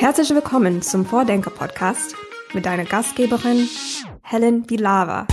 [0.00, 2.14] Herzlich willkommen zum Vordenker-Podcast
[2.52, 3.68] mit deiner Gastgeberin
[4.22, 5.26] Helen Bilava.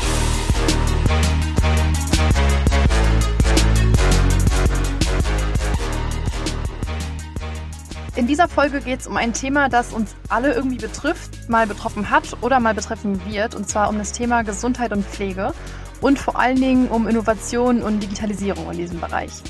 [8.15, 12.09] In dieser Folge geht es um ein Thema, das uns alle irgendwie betrifft, mal betroffen
[12.09, 15.53] hat oder mal betreffen wird, und zwar um das Thema Gesundheit und Pflege
[16.01, 19.43] und vor allen Dingen um Innovation und Digitalisierung in diesem Bereich.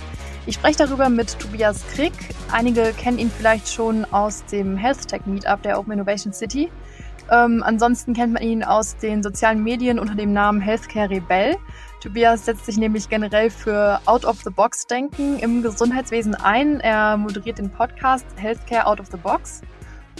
[0.48, 2.14] Ich spreche darüber mit Tobias Krick.
[2.52, 6.70] Einige kennen ihn vielleicht schon aus dem Health Tech Meetup der Open Innovation City.
[7.32, 11.56] Ähm, ansonsten kennt man ihn aus den sozialen Medien unter dem Namen Healthcare Rebell.
[12.00, 16.80] Tobias setzt sich nämlich generell für Out-of-the-Box-Denken im Gesundheitswesen ein.
[16.80, 19.62] Er moderiert den Podcast Healthcare Out of the Box.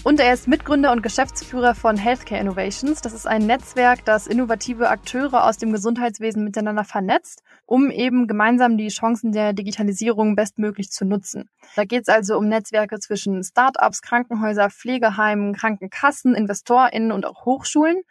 [0.04, 3.02] Und er ist Mitgründer und Geschäftsführer von Healthcare Innovations.
[3.02, 8.78] Das ist ein Netzwerk, das innovative Akteure aus dem Gesundheitswesen miteinander vernetzt, um eben gemeinsam
[8.78, 11.50] die Chancen der Digitalisierung bestmöglich zu nutzen.
[11.76, 18.02] Da geht es also um Netzwerke zwischen Startups, Krankenhäuser, Pflegeheimen, Krankenkassen, InvestorInnen und auch Hochschulen.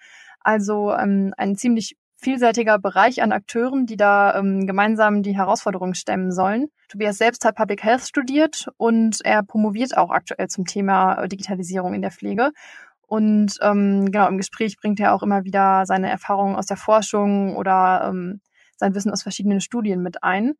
[0.40, 6.32] Also ähm, ein ziemlich vielseitiger Bereich an Akteuren, die da ähm, gemeinsam die Herausforderungen stemmen
[6.32, 6.68] sollen.
[6.88, 11.94] Tobias selbst hat Public Health studiert und er promoviert auch aktuell zum Thema äh, Digitalisierung
[11.94, 12.50] in der Pflege.
[13.06, 17.56] Und ähm, genau im Gespräch bringt er auch immer wieder seine Erfahrungen aus der Forschung
[17.56, 18.40] oder ähm,
[18.78, 20.54] sein Wissen aus verschiedenen Studien mit ein.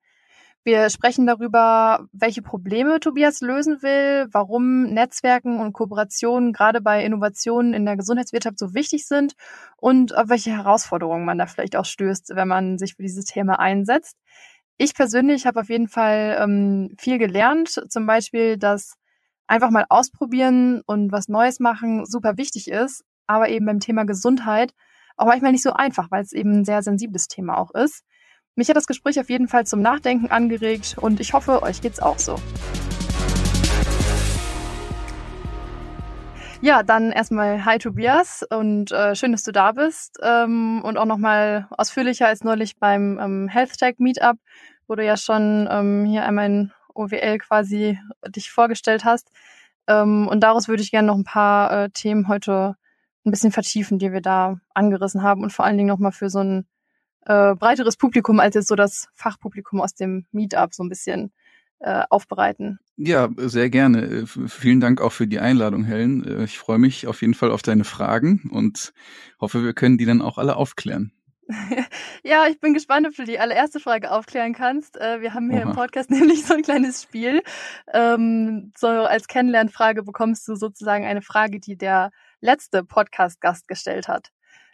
[0.66, 7.74] Wir sprechen darüber, welche Probleme Tobias lösen will, warum Netzwerken und Kooperationen gerade bei Innovationen
[7.74, 9.34] in der Gesundheitswirtschaft so wichtig sind
[9.76, 13.58] und auf welche Herausforderungen man da vielleicht auch stößt, wenn man sich für dieses Thema
[13.58, 14.16] einsetzt.
[14.78, 18.94] Ich persönlich habe auf jeden Fall ähm, viel gelernt, zum Beispiel, dass
[19.46, 24.72] einfach mal ausprobieren und was Neues machen super wichtig ist, aber eben beim Thema Gesundheit
[25.16, 28.02] auch manchmal nicht so einfach, weil es eben ein sehr sensibles Thema auch ist.
[28.56, 32.00] Mich hat das Gespräch auf jeden Fall zum Nachdenken angeregt und ich hoffe, euch geht's
[32.00, 32.36] auch so.
[36.60, 41.04] Ja, dann erstmal Hi Tobias und äh, schön, dass du da bist ähm, und auch
[41.04, 44.38] nochmal ausführlicher als neulich beim ähm, Health Tech Meetup,
[44.88, 47.98] wo du ja schon ähm, hier einmal in OWL quasi
[48.28, 49.30] dich vorgestellt hast.
[49.86, 52.76] Ähm, und daraus würde ich gerne noch ein paar äh, Themen heute
[53.24, 56.40] ein bisschen vertiefen, die wir da angerissen haben und vor allen Dingen nochmal für so
[56.40, 56.66] ein
[57.26, 61.32] äh, breiteres Publikum als jetzt so das Fachpublikum aus dem Meetup so ein bisschen
[61.80, 62.78] äh, aufbereiten.
[62.96, 64.02] Ja, sehr gerne.
[64.02, 66.24] Äh, vielen Dank auch für die Einladung, Helen.
[66.24, 68.92] Äh, ich freue mich auf jeden Fall auf deine Fragen und
[69.41, 71.12] hoffe, wir können die dann auch alle aufklären.
[72.24, 74.98] ja, ich bin gespannt, ob du die allererste Frage aufklären kannst.
[74.98, 75.70] Äh, wir haben hier Oha.
[75.70, 77.42] im Podcast nämlich so ein kleines Spiel.
[77.92, 82.10] Ähm, so als Kennenlernfrage bekommst du sozusagen eine Frage, die der
[82.44, 84.31] letzte Podcast-Gast gestellt hat.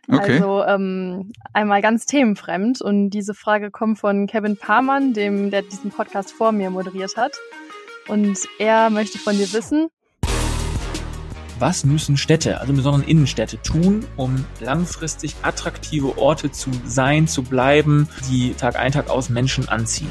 [0.09, 0.35] Okay.
[0.35, 2.83] Also ähm, einmal ganz themenfremd.
[2.83, 7.39] Und diese Frage kommt von Kevin Parmann, dem, der diesen Podcast vor mir moderiert hat.
[8.09, 9.89] Und er möchte von dir wissen,
[11.61, 18.09] was müssen Städte, also besonders Innenstädte, tun, um langfristig attraktive Orte zu sein, zu bleiben,
[18.31, 20.09] die Tag ein, Tag aus Menschen anziehen?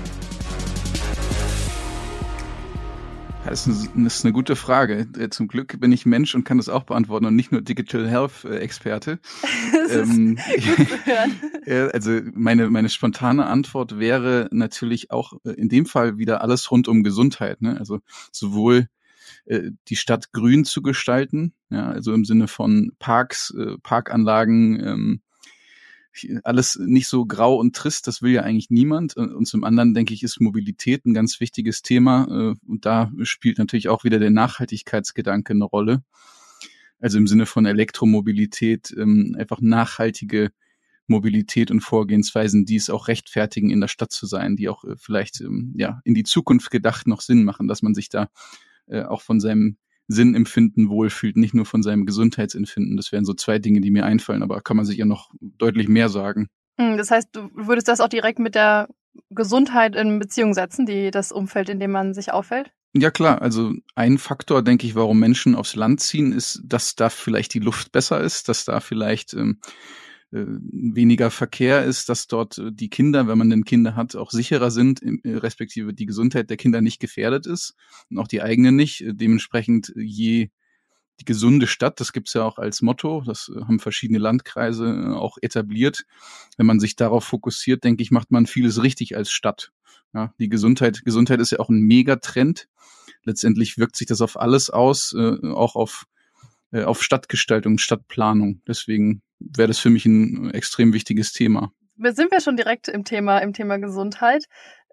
[3.46, 5.08] Das ist, eine, das ist eine gute Frage.
[5.18, 8.08] Äh, zum Glück bin ich Mensch und kann das auch beantworten und nicht nur Digital
[8.08, 9.20] Health äh, Experte.
[9.92, 10.38] ähm,
[11.94, 16.88] also meine, meine spontane Antwort wäre natürlich auch äh, in dem Fall wieder alles rund
[16.88, 17.62] um Gesundheit.
[17.62, 17.78] Ne?
[17.78, 18.00] Also
[18.32, 18.88] sowohl
[19.46, 25.22] die Stadt grün zu gestalten, ja, also im Sinne von Parks, Parkanlagen, ähm,
[26.44, 29.16] alles nicht so grau und trist, das will ja eigentlich niemand.
[29.16, 32.28] Und zum anderen denke ich, ist Mobilität ein ganz wichtiges Thema.
[32.30, 36.04] Äh, und da spielt natürlich auch wieder der Nachhaltigkeitsgedanke eine Rolle.
[37.00, 40.52] Also im Sinne von Elektromobilität, ähm, einfach nachhaltige
[41.08, 44.96] Mobilität und Vorgehensweisen, die es auch rechtfertigen, in der Stadt zu sein, die auch äh,
[44.98, 48.30] vielleicht ähm, ja in die Zukunft gedacht noch Sinn machen, dass man sich da
[48.88, 49.78] äh, auch von seinem
[50.10, 52.98] Sinnempfinden wohlfühlt, nicht nur von seinem Gesundheitsempfinden.
[52.98, 55.88] Das wären so zwei Dinge, die mir einfallen, aber kann man sich ja noch deutlich
[55.88, 56.48] mehr sagen.
[56.80, 58.90] Hm, das heißt, du würdest das auch direkt mit der
[59.30, 62.72] Gesundheit in Beziehung setzen, die das Umfeld, in dem man sich auffällt?
[62.94, 67.10] Ja klar, also ein Faktor, denke ich, warum Menschen aufs Land ziehen, ist, dass da
[67.10, 72.58] vielleicht die Luft besser ist, dass da vielleicht ähm, äh, weniger Verkehr ist, dass dort
[72.58, 76.50] äh, die Kinder, wenn man denn Kinder hat, auch sicherer sind, äh, respektive die Gesundheit
[76.50, 77.76] der Kinder nicht gefährdet ist
[78.10, 79.04] und auch die eigene nicht.
[79.06, 80.50] Dementsprechend je
[81.20, 86.06] die gesunde Stadt, das gibt's ja auch als Motto, das haben verschiedene Landkreise auch etabliert.
[86.58, 89.72] Wenn man sich darauf fokussiert, denke ich, macht man vieles richtig als Stadt.
[90.14, 92.68] Ja, die Gesundheit, Gesundheit ist ja auch ein Megatrend.
[93.24, 96.06] Letztendlich wirkt sich das auf alles aus, äh, auch auf,
[96.72, 98.62] äh, auf Stadtgestaltung, Stadtplanung.
[98.68, 101.72] Deswegen wäre das für mich ein extrem wichtiges Thema.
[101.96, 104.46] Wir sind ja schon direkt im Thema, im Thema Gesundheit.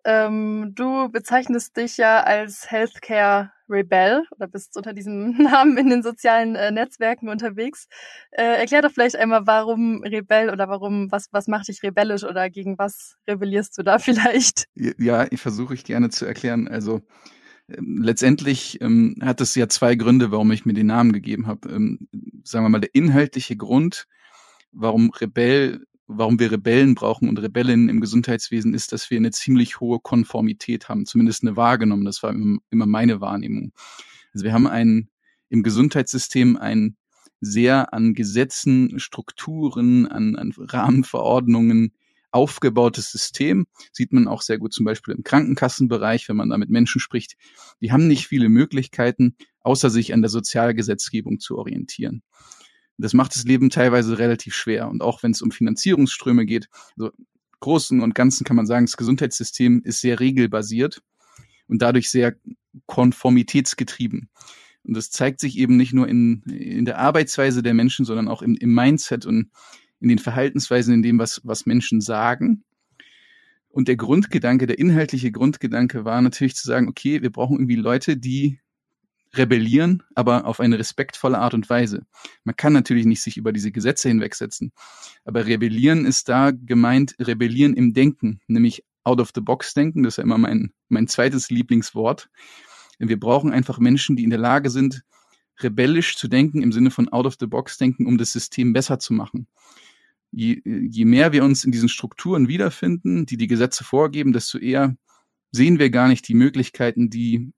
[0.05, 6.03] ähm, du bezeichnest dich ja als Healthcare Rebel oder bist unter diesem Namen in den
[6.03, 7.89] sozialen äh, Netzwerken unterwegs.
[8.31, 12.51] Äh, erklär doch vielleicht einmal, warum Rebell oder warum, was, was macht dich rebellisch oder
[12.51, 14.67] gegen was rebellierst du da vielleicht?
[14.75, 16.69] Ja, ich versuche ich gerne zu erklären.
[16.69, 17.03] Also
[17.69, 21.69] letztendlich ähm, hat es ja zwei Gründe, warum ich mir den Namen gegeben habe.
[21.69, 22.09] Ähm,
[22.45, 24.07] sagen wir mal, der inhaltliche Grund,
[24.73, 29.81] warum Rebell warum wir Rebellen brauchen und Rebellinnen im Gesundheitswesen ist, dass wir eine ziemlich
[29.81, 32.05] hohe Konformität haben, zumindest eine wahrgenommen.
[32.05, 33.73] Das war immer meine Wahrnehmung.
[34.33, 35.09] Also wir haben ein,
[35.49, 36.97] im Gesundheitssystem ein
[37.41, 41.93] sehr an Gesetzen, Strukturen, an, an Rahmenverordnungen
[42.37, 43.67] aufgebautes System.
[43.93, 47.35] Sieht man auch sehr gut zum Beispiel im Krankenkassenbereich, wenn man da mit Menschen spricht.
[47.81, 52.23] Die haben nicht viele Möglichkeiten, außer sich an der Sozialgesetzgebung zu orientieren.
[52.99, 54.89] Das macht das Leben teilweise relativ schwer.
[54.89, 56.69] Und auch wenn es um Finanzierungsströme geht,
[56.99, 57.11] also
[57.61, 61.03] Großen und Ganzen kann man sagen, das Gesundheitssystem ist sehr regelbasiert
[61.67, 62.37] und dadurch sehr
[62.87, 64.29] konformitätsgetrieben.
[64.85, 68.43] Und das zeigt sich eben nicht nur in, in der Arbeitsweise der Menschen, sondern auch
[68.43, 69.51] im, im Mindset und
[70.01, 72.65] in den Verhaltensweisen, in dem, was, was Menschen sagen.
[73.69, 78.17] Und der Grundgedanke, der inhaltliche Grundgedanke war natürlich zu sagen, okay, wir brauchen irgendwie Leute,
[78.17, 78.61] die
[79.35, 82.07] rebellieren, aber auf eine respektvolle Art und Weise.
[82.45, 84.73] Man kann natürlich nicht sich über diese Gesetze hinwegsetzen,
[85.25, 90.15] aber rebellieren ist da gemeint, rebellieren im Denken, nämlich out of the box denken, das
[90.15, 92.29] ist ja immer mein, mein zweites Lieblingswort.
[92.99, 95.03] Wir brauchen einfach Menschen, die in der Lage sind,
[95.61, 98.99] rebellisch zu denken im Sinne von out of the box denken, um das System besser
[98.99, 99.47] zu machen.
[100.33, 104.97] Je, je mehr wir uns in diesen Strukturen wiederfinden, die die Gesetze vorgeben, desto eher
[105.53, 107.53] sehen wir gar nicht die Möglichkeiten, die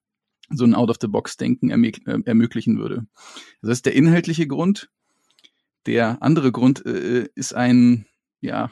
[0.50, 3.06] so ein Out-of-the-Box-Denken äh, ermöglichen würde.
[3.62, 4.90] Das ist der inhaltliche Grund.
[5.86, 8.06] Der andere Grund äh, ist ein,
[8.40, 8.70] ja,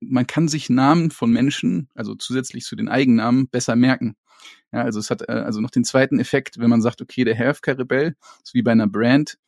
[0.00, 4.16] man kann sich Namen von Menschen, also zusätzlich zu den Eigennamen, besser merken.
[4.72, 7.34] Ja, also es hat äh, also noch den zweiten Effekt, wenn man sagt, okay, der
[7.34, 9.38] Healthcare Rebell ist wie bei einer Brand,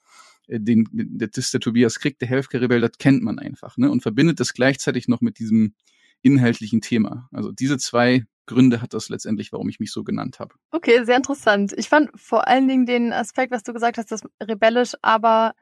[0.47, 3.91] äh, den, das der Tobias Krieg, der Healthcare Rebell, das kennt man einfach, ne?
[3.91, 5.75] Und verbindet das gleichzeitig noch mit diesem
[6.23, 7.29] inhaltlichen Thema.
[7.33, 10.55] Also diese zwei Gründe hat das letztendlich, warum ich mich so genannt habe.
[10.71, 11.73] Okay, sehr interessant.
[11.77, 15.55] Ich fand vor allen Dingen den Aspekt, was du gesagt hast, das rebellisch, aber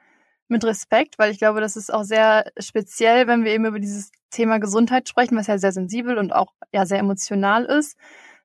[0.48, 4.10] mit Respekt, weil ich glaube, das ist auch sehr speziell, wenn wir eben über dieses
[4.30, 7.96] Thema Gesundheit sprechen, was ja sehr sensibel und auch ja sehr emotional ist.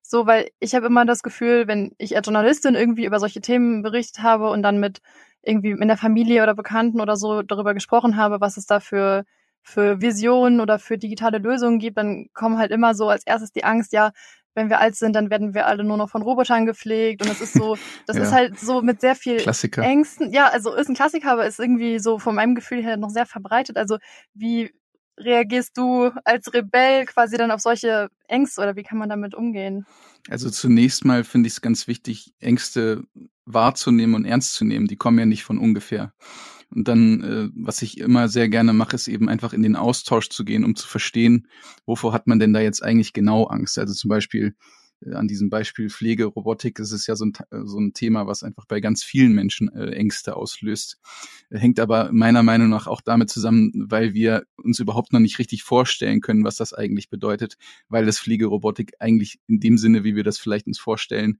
[0.01, 3.81] So, weil ich habe immer das Gefühl, wenn ich als Journalistin irgendwie über solche Themen
[3.83, 5.01] berichtet habe und dann mit
[5.43, 9.23] irgendwie in der Familie oder Bekannten oder so darüber gesprochen habe, was es da für
[9.63, 13.63] für Visionen oder für digitale Lösungen gibt, dann kommen halt immer so als erstes die
[13.63, 14.11] Angst, ja,
[14.53, 17.21] wenn wir alt sind, dann werden wir alle nur noch von Robotern gepflegt.
[17.21, 18.23] Und das ist so, das ja.
[18.23, 19.81] ist halt so mit sehr viel Klassiker.
[19.81, 20.33] Ängsten.
[20.33, 23.25] Ja, also ist ein Klassiker, aber ist irgendwie so von meinem Gefühl her noch sehr
[23.25, 23.77] verbreitet.
[23.77, 23.97] Also
[24.33, 24.71] wie
[25.17, 29.85] reagierst du als Rebell quasi dann auf solche Ängste oder wie kann man damit umgehen?
[30.29, 33.03] Also zunächst mal finde ich es ganz wichtig, Ängste
[33.45, 34.87] wahrzunehmen und ernst zu nehmen.
[34.87, 36.13] Die kommen ja nicht von ungefähr.
[36.73, 40.29] Und dann, äh, was ich immer sehr gerne mache, ist eben einfach in den Austausch
[40.29, 41.47] zu gehen, um zu verstehen,
[41.85, 43.77] wovor hat man denn da jetzt eigentlich genau Angst.
[43.77, 44.55] Also zum Beispiel
[45.05, 47.33] äh, an diesem Beispiel Pflegerobotik ist es ja so ein,
[47.65, 50.99] so ein Thema, was einfach bei ganz vielen Menschen äh, Ängste auslöst.
[51.49, 55.63] Hängt aber meiner Meinung nach auch damit zusammen, weil wir uns überhaupt noch nicht richtig
[55.63, 57.57] vorstellen können, was das eigentlich bedeutet,
[57.89, 61.39] weil es Pflegerobotik eigentlich in dem Sinne, wie wir das vielleicht uns vorstellen,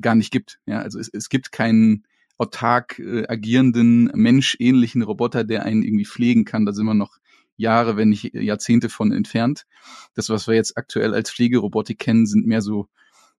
[0.00, 0.58] gar nicht gibt.
[0.66, 2.04] Ja, also es, es gibt keinen
[2.40, 6.64] autark äh, agierenden, menschähnlichen Roboter, der einen irgendwie pflegen kann.
[6.64, 7.18] Da sind wir noch
[7.56, 9.66] Jahre, wenn nicht Jahrzehnte von entfernt.
[10.14, 12.88] Das, was wir jetzt aktuell als Pflegerobotik kennen, sind mehr so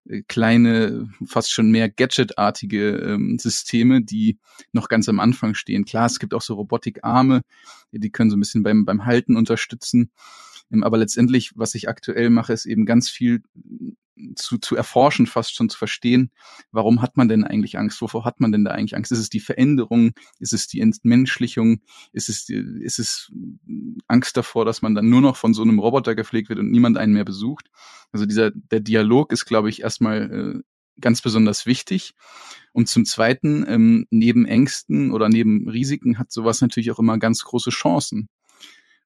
[0.08, 4.38] äh, kleine, fast schon mehr Gadget-artige ähm, Systeme, die
[4.72, 5.84] noch ganz am Anfang stehen.
[5.86, 7.42] Klar, es gibt auch so Robotikarme,
[7.92, 10.12] die können so ein bisschen beim, beim Halten unterstützen.
[10.72, 13.42] Ähm, aber letztendlich, was ich aktuell mache, ist eben ganz viel
[14.36, 16.32] zu, zu erforschen, fast schon zu verstehen,
[16.72, 18.02] warum hat man denn eigentlich Angst?
[18.02, 19.12] Wovor hat man denn da eigentlich Angst?
[19.12, 20.12] Ist es die Veränderung?
[20.40, 21.82] Ist es die Entmenschlichung?
[22.14, 23.32] Ist es, ist es
[24.08, 26.98] Angst davor, dass man dann nur noch von so einem Roboter gepflegt wird und niemand
[26.98, 27.70] einen mehr besucht?
[28.12, 30.62] Also dieser, der Dialog ist, glaube ich, erstmal äh,
[31.00, 32.14] ganz besonders wichtig.
[32.74, 37.44] Und zum Zweiten, ähm, neben Ängsten oder neben Risiken hat sowas natürlich auch immer ganz
[37.44, 38.30] große Chancen.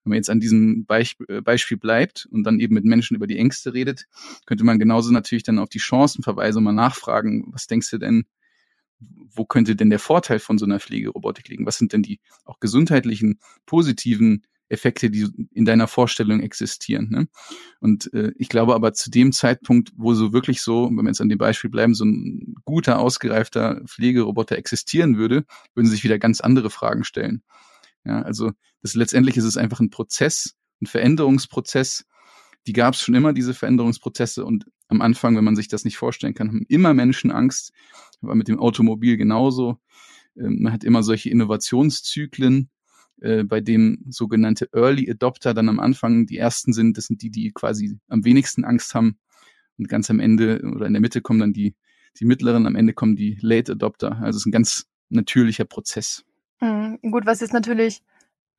[0.06, 3.28] Wenn man jetzt an diesem Beisp äh, Beispiel bleibt und dann eben mit Menschen über
[3.28, 4.06] die Ängste redet,
[4.46, 7.98] könnte man genauso natürlich dann auf die Chancen verweisen und mal nachfragen, was denkst du
[7.98, 8.26] denn,
[9.00, 11.66] wo könnte denn der Vorteil von so einer Pflegerobotik liegen?
[11.66, 17.10] Was sind denn die auch gesundheitlichen, positiven Effekte, die in deiner Vorstellung existieren.
[17.10, 17.28] Ne?
[17.80, 21.22] Und äh, ich glaube aber zu dem Zeitpunkt, wo so wirklich so, wenn wir jetzt
[21.22, 25.46] an dem Beispiel bleiben, so ein guter, ausgereifter Pflegeroboter existieren würde,
[25.76, 27.44] würden sich wieder ganz andere Fragen stellen.
[28.06, 32.06] Ja, also das letztendlich ist es einfach ein Prozess, ein Veränderungsprozess.
[32.68, 34.46] Die gab es schon immer, diese Veränderungsprozesse.
[34.46, 37.72] Und am Anfang, wenn man sich das nicht vorstellen kann, haben immer Menschen Angst.
[38.22, 39.80] Aber mit dem Automobil genauso.
[40.38, 42.70] Ähm, man hat immer solche Innovationszyklen,
[43.22, 46.98] äh, bei denen sogenannte Early Adopter dann am Anfang die ersten sind.
[46.98, 49.18] Das sind die, die quasi am wenigsten Angst haben.
[49.78, 51.76] Und ganz am Ende oder in der Mitte kommen dann die,
[52.20, 54.18] die mittleren, am Ende kommen die Late Adopter.
[54.18, 56.24] Also es ist ein ganz natürlicher Prozess.
[56.62, 57.00] Mhm.
[57.12, 58.02] Gut, was jetzt natürlich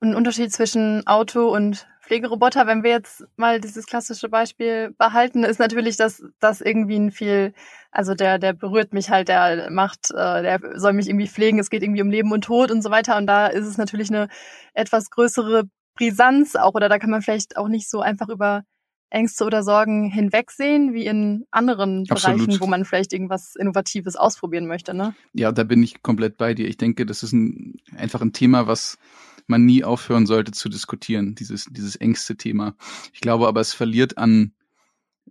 [0.00, 5.59] ein Unterschied zwischen Auto und Pflegeroboter, wenn wir jetzt mal dieses klassische Beispiel behalten, ist
[5.59, 7.53] natürlich, dass das irgendwie ein viel,
[7.91, 11.71] also der, der berührt mich halt, der macht, äh, der soll mich irgendwie pflegen, es
[11.71, 13.17] geht irgendwie um Leben und Tod und so weiter.
[13.17, 14.29] Und da ist es natürlich eine
[14.75, 15.65] etwas größere
[15.97, 18.62] Brisanz auch, oder da kann man vielleicht auch nicht so einfach über
[19.11, 22.39] Ängste oder Sorgen hinwegsehen, wie in anderen Absolut.
[22.39, 24.95] Bereichen, wo man vielleicht irgendwas Innovatives ausprobieren möchte.
[24.95, 25.15] Ne?
[25.33, 26.69] Ja, da bin ich komplett bei dir.
[26.69, 28.99] Ich denke, das ist ein, einfach ein Thema, was
[29.47, 32.75] man nie aufhören sollte zu diskutieren, dieses, dieses engste Thema.
[33.13, 34.53] Ich glaube aber, es verliert an,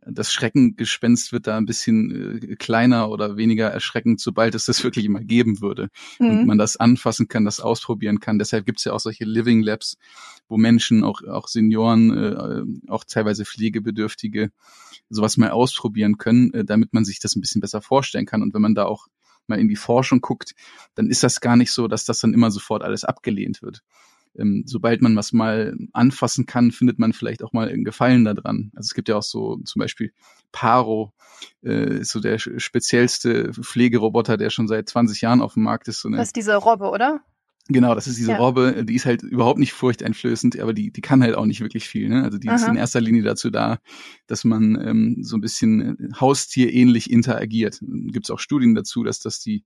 [0.08, 5.06] das Schreckengespenst wird da ein bisschen äh, kleiner oder weniger erschreckend, sobald es das wirklich
[5.06, 5.90] immer geben würde.
[6.20, 6.30] Mhm.
[6.30, 8.40] Und man das anfassen kann, das ausprobieren kann.
[8.40, 9.98] Deshalb gibt es ja auch solche Living Labs,
[10.48, 14.52] wo Menschen, auch, auch Senioren, äh, auch teilweise Pflegebedürftige,
[15.10, 18.42] sowas mal ausprobieren können, äh, damit man sich das ein bisschen besser vorstellen kann.
[18.42, 19.08] Und wenn man da auch
[19.48, 20.54] mal in die Forschung guckt,
[20.96, 23.82] dann ist das gar nicht so, dass das dann immer sofort alles abgelehnt wird.
[24.38, 28.72] Ähm, sobald man was mal anfassen kann, findet man vielleicht auch mal einen Gefallen daran.
[28.76, 30.12] Also es gibt ja auch so zum Beispiel
[30.52, 31.14] Paro,
[31.64, 36.02] äh, ist so der speziellste Pflegeroboter, der schon seit 20 Jahren auf dem Markt ist.
[36.02, 37.22] So eine, das ist diese Robbe, oder?
[37.68, 38.38] Genau, das ist diese ja.
[38.38, 41.88] Robbe, die ist halt überhaupt nicht furchteinflößend, aber die, die kann halt auch nicht wirklich
[41.88, 42.10] viel.
[42.10, 42.24] Ne?
[42.24, 42.58] Also die Aha.
[42.58, 43.80] ist in erster Linie dazu da,
[44.28, 47.80] dass man ähm, so ein bisschen äh, haustierähnlich interagiert.
[47.82, 49.64] Gibt es auch Studien dazu, dass das die,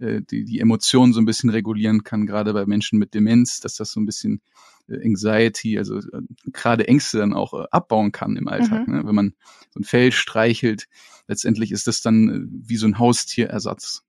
[0.00, 3.76] äh, die, die Emotionen so ein bisschen regulieren kann, gerade bei Menschen mit Demenz, dass
[3.76, 4.40] das so ein bisschen
[4.88, 6.22] äh, Anxiety, also äh,
[6.52, 8.86] gerade Ängste dann auch äh, abbauen kann im Alltag.
[8.86, 8.94] Mhm.
[8.94, 9.06] Ne?
[9.06, 9.34] Wenn man
[9.70, 10.86] so ein Fell streichelt,
[11.28, 14.02] letztendlich ist das dann äh, wie so ein Haustierersatz.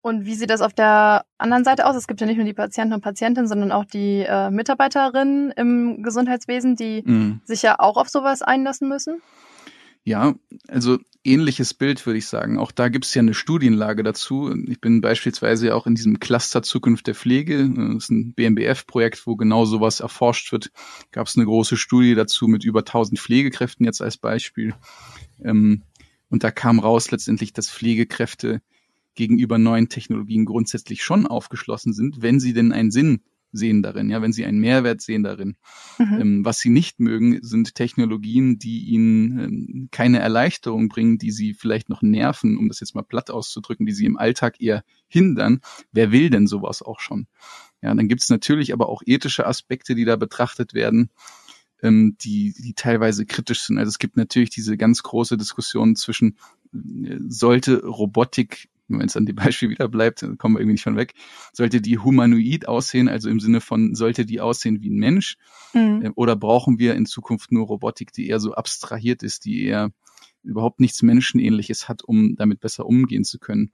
[0.00, 1.96] Und wie sieht das auf der anderen Seite aus?
[1.96, 6.02] Es gibt ja nicht nur die Patienten und Patientinnen, sondern auch die äh, Mitarbeiterinnen im
[6.02, 7.40] Gesundheitswesen, die mhm.
[7.44, 9.20] sich ja auch auf sowas einlassen müssen.
[10.08, 10.36] Ja,
[10.68, 12.56] also ähnliches Bild würde ich sagen.
[12.56, 14.50] Auch da gibt es ja eine Studienlage dazu.
[14.66, 17.68] Ich bin beispielsweise auch in diesem Cluster Zukunft der Pflege.
[17.68, 20.70] Das ist ein BMBF-Projekt, wo genau sowas erforscht wird.
[21.12, 24.74] Gab es eine große Studie dazu mit über 1000 Pflegekräften jetzt als Beispiel.
[25.44, 25.82] Ähm,
[26.30, 28.62] und da kam raus letztendlich, dass Pflegekräfte
[29.14, 33.20] gegenüber neuen Technologien grundsätzlich schon aufgeschlossen sind, wenn sie denn einen Sinn
[33.52, 35.56] sehen darin, ja, wenn sie einen Mehrwert sehen darin.
[35.98, 36.20] Mhm.
[36.20, 41.54] Ähm, was sie nicht mögen, sind Technologien, die ihnen ähm, keine Erleichterung bringen, die sie
[41.54, 45.60] vielleicht noch nerven, um das jetzt mal platt auszudrücken, die sie im Alltag eher hindern.
[45.92, 47.26] Wer will denn sowas auch schon?
[47.80, 51.10] Ja, dann gibt es natürlich aber auch ethische Aspekte, die da betrachtet werden,
[51.82, 53.78] ähm, die, die teilweise kritisch sind.
[53.78, 56.38] Also es gibt natürlich diese ganz große Diskussion zwischen,
[56.74, 60.96] äh, sollte Robotik wenn es an dem Beispiel wieder bleibt, kommen wir irgendwie nicht von
[60.96, 61.14] weg,
[61.52, 65.36] sollte die humanoid aussehen, also im Sinne von, sollte die aussehen wie ein Mensch?
[65.74, 66.02] Mhm.
[66.02, 69.90] Äh, oder brauchen wir in Zukunft nur Robotik, die eher so abstrahiert ist, die eher
[70.42, 73.72] überhaupt nichts Menschenähnliches hat, um damit besser umgehen zu können?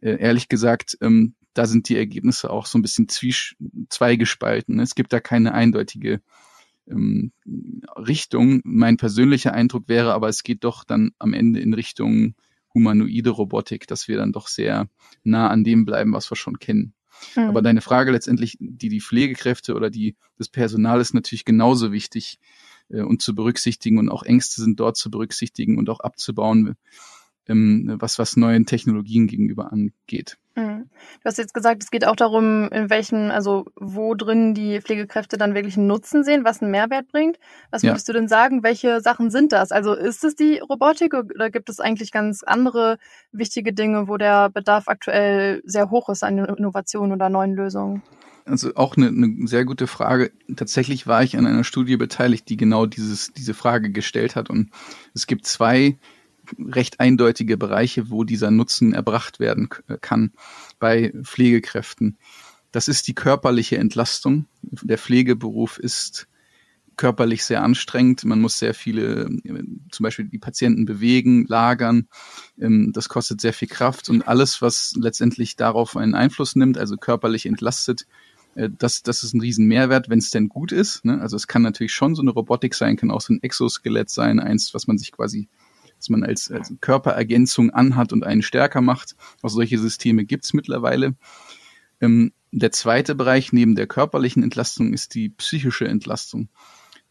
[0.00, 4.80] Äh, ehrlich gesagt, ähm, da sind die Ergebnisse auch so ein bisschen zweigespalten.
[4.80, 6.22] Es gibt da keine eindeutige
[6.88, 7.32] ähm,
[7.96, 8.60] Richtung.
[8.64, 12.34] Mein persönlicher Eindruck wäre aber, es geht doch dann am Ende in Richtung
[12.74, 14.88] humanoide Robotik, dass wir dann doch sehr
[15.24, 16.94] nah an dem bleiben, was wir schon kennen.
[17.36, 17.44] Mhm.
[17.44, 22.38] Aber deine Frage letztendlich, die die Pflegekräfte oder die das Personal ist natürlich genauso wichtig
[22.88, 26.76] äh, und zu berücksichtigen und auch Ängste sind dort zu berücksichtigen und auch abzubauen,
[27.48, 30.38] ähm, was was neuen Technologien gegenüber angeht.
[30.54, 30.90] Mhm.
[31.22, 35.38] Du hast jetzt gesagt, es geht auch darum, in welchen, also wo drin die Pflegekräfte
[35.38, 37.38] dann wirklich einen Nutzen sehen, was einen Mehrwert bringt.
[37.70, 38.12] Was würdest ja.
[38.12, 38.62] du denn sagen?
[38.62, 39.72] Welche Sachen sind das?
[39.72, 42.98] Also ist es die Robotik oder gibt es eigentlich ganz andere
[43.32, 48.02] wichtige Dinge, wo der Bedarf aktuell sehr hoch ist an Innovationen oder neuen Lösungen?
[48.44, 50.32] Also auch eine, eine sehr gute Frage.
[50.56, 54.50] Tatsächlich war ich an einer Studie beteiligt, die genau dieses, diese Frage gestellt hat.
[54.50, 54.70] Und
[55.14, 55.96] es gibt zwei
[56.58, 59.68] recht eindeutige Bereiche, wo dieser Nutzen erbracht werden
[60.00, 60.32] kann
[60.78, 62.18] bei Pflegekräften.
[62.70, 64.46] Das ist die körperliche Entlastung.
[64.62, 66.28] Der Pflegeberuf ist
[66.96, 68.24] körperlich sehr anstrengend.
[68.24, 69.28] Man muss sehr viele,
[69.90, 72.08] zum Beispiel die Patienten bewegen, lagern.
[72.58, 76.96] Ähm, das kostet sehr viel Kraft und alles, was letztendlich darauf einen Einfluss nimmt, also
[76.96, 78.06] körperlich entlastet,
[78.54, 81.04] äh, das, das ist ein riesen Mehrwert, wenn es denn gut ist.
[81.04, 81.20] Ne?
[81.20, 84.40] Also es kann natürlich schon so eine Robotik sein, kann auch so ein Exoskelett sein,
[84.40, 85.48] eins, was man sich quasi
[86.02, 89.14] dass man als, als Körperergänzung anhat und einen stärker macht.
[89.40, 91.14] Auch solche Systeme gibt's mittlerweile.
[92.00, 96.48] Ähm, der zweite Bereich neben der körperlichen Entlastung ist die psychische Entlastung.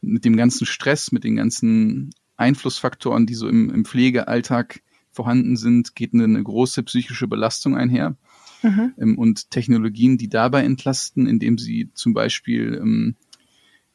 [0.02, 4.82] Mit dem ganzen Stress, mit den ganzen Einflussfaktoren, die so im, im Pflegealltag
[5.14, 8.18] vorhanden sind, geht eine, eine große psychische Belastung einher.
[8.62, 8.94] Mhm.
[8.98, 13.16] Ähm, und Technologien, die dabei entlasten, indem sie zum Beispiel ähm,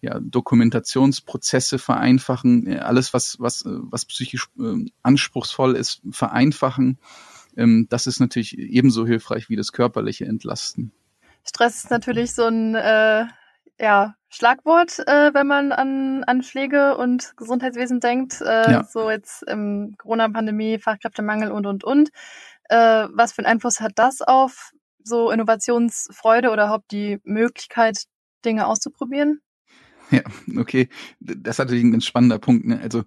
[0.01, 6.99] ja, Dokumentationsprozesse vereinfachen, äh, alles, was, was, äh, was psychisch äh, anspruchsvoll ist, vereinfachen.
[7.57, 10.93] Ähm, das ist natürlich ebenso hilfreich wie das körperliche Entlasten.
[11.45, 13.27] Stress ist natürlich so ein äh,
[13.79, 18.41] ja, Schlagwort, äh, wenn man an, an Pflege und Gesundheitswesen denkt.
[18.41, 18.85] Äh, ja.
[18.85, 22.11] So jetzt im Corona-Pandemie, Fachkräftemangel und, und, und.
[22.69, 24.73] Was für einen Einfluss hat das auf
[25.05, 28.07] so Innovationsfreude oder überhaupt die Möglichkeit,
[28.45, 29.41] Dinge auszuprobieren?
[30.11, 30.23] Ja,
[30.57, 30.89] okay.
[31.21, 32.67] Das ist natürlich ein ganz spannender Punkt.
[32.67, 32.81] Ne?
[32.81, 33.05] Also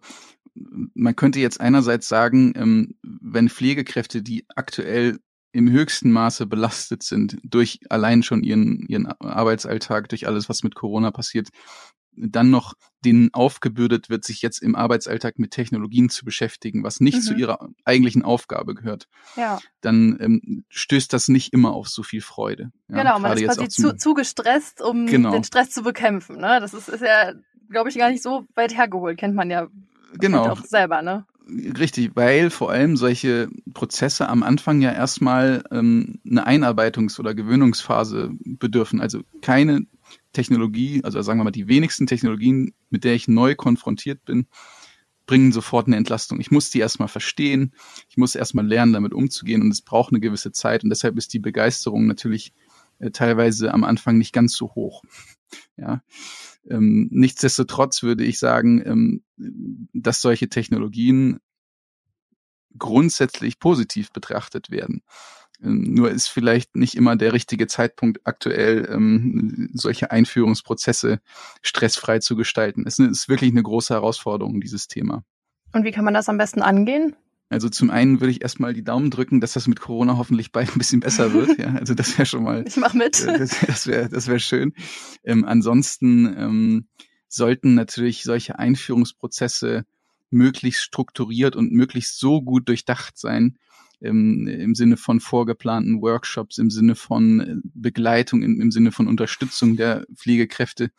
[0.53, 5.19] man könnte jetzt einerseits sagen, ähm, wenn Pflegekräfte, die aktuell
[5.51, 10.75] im höchsten Maße belastet sind durch allein schon ihren, ihren Arbeitsalltag, durch alles, was mit
[10.75, 11.49] Corona passiert,
[12.19, 12.73] dann noch
[13.05, 17.21] denen aufgebürdet wird, sich jetzt im Arbeitsalltag mit Technologien zu beschäftigen, was nicht mhm.
[17.21, 19.59] zu ihrer eigentlichen Aufgabe gehört, ja.
[19.81, 22.71] dann ähm, stößt das nicht immer auf so viel Freude.
[22.89, 25.31] Ja, genau, man ist quasi zu, zu gestresst, um genau.
[25.31, 26.37] den Stress zu bekämpfen.
[26.37, 26.59] Ne?
[26.59, 27.33] Das ist, ist ja,
[27.69, 29.67] glaube ich, gar nicht so weit hergeholt, kennt man ja
[30.17, 30.49] genau.
[30.49, 31.01] auch selber.
[31.01, 31.25] Ne?
[31.49, 38.31] Richtig, weil vor allem solche Prozesse am Anfang ja erstmal ähm, eine Einarbeitungs- oder Gewöhnungsphase
[38.43, 39.01] bedürfen.
[39.01, 39.85] Also keine
[40.33, 44.47] Technologie, also sagen wir mal die wenigsten Technologien, mit der ich neu konfrontiert bin,
[45.25, 46.39] bringen sofort eine Entlastung.
[46.39, 47.73] Ich muss die erstmal verstehen,
[48.09, 51.33] ich muss erstmal lernen, damit umzugehen und es braucht eine gewisse Zeit und deshalb ist
[51.33, 52.53] die Begeisterung natürlich
[52.97, 55.03] äh, teilweise am Anfang nicht ganz so hoch.
[55.77, 56.03] Ja.
[56.69, 59.23] Ähm, nichtsdestotrotz würde ich sagen, ähm,
[59.93, 61.39] dass solche Technologien
[62.77, 65.01] grundsätzlich positiv betrachtet werden.
[65.61, 71.19] Nur ist vielleicht nicht immer der richtige Zeitpunkt aktuell, ähm, solche Einführungsprozesse
[71.61, 72.85] stressfrei zu gestalten.
[72.87, 75.23] Es ist wirklich eine große Herausforderung, dieses Thema.
[75.73, 77.15] Und wie kann man das am besten angehen?
[77.49, 80.69] Also zum einen würde ich erstmal die Daumen drücken, dass das mit Corona hoffentlich bald
[80.69, 81.57] ein bisschen besser wird.
[81.57, 82.63] Ja, also das wäre schon mal.
[82.67, 83.19] Ich mach mit.
[83.21, 84.73] Äh, das, das wäre das wäre schön.
[85.23, 86.87] Ähm, ansonsten ähm,
[87.27, 89.85] sollten natürlich solche Einführungsprozesse
[90.29, 93.57] möglichst strukturiert und möglichst so gut durchdacht sein,
[93.99, 99.07] im, im Sinne von vorgeplanten Workshops, im Sinne von äh, Begleitung, im, im Sinne von
[99.07, 100.91] Unterstützung der Pflegekräfte,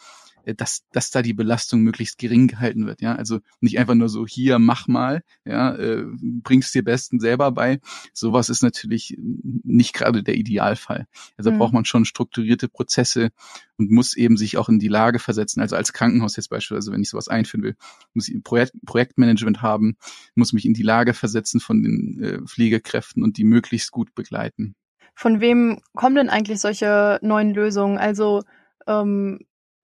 [0.56, 3.00] dass, dass da die Belastung möglichst gering gehalten wird.
[3.00, 7.52] Ja, also nicht einfach nur so hier mach mal, ja, äh, bringst dir besten selber
[7.52, 7.80] bei.
[8.12, 11.06] Sowas ist natürlich nicht gerade der Idealfall.
[11.36, 11.58] Also mhm.
[11.58, 13.30] braucht man schon strukturierte Prozesse
[13.76, 15.60] und muss eben sich auch in die Lage versetzen.
[15.60, 17.76] Also als Krankenhaus jetzt beispielsweise, wenn ich sowas einführen will,
[18.14, 19.96] muss ich Projekt, Projektmanagement haben,
[20.34, 24.74] muss mich in die Lage versetzen von den äh, Pflegekräften und die möglichst gut begleiten.
[25.14, 27.98] Von wem kommen denn eigentlich solche neuen Lösungen?
[27.98, 28.42] Also
[28.86, 29.40] ähm,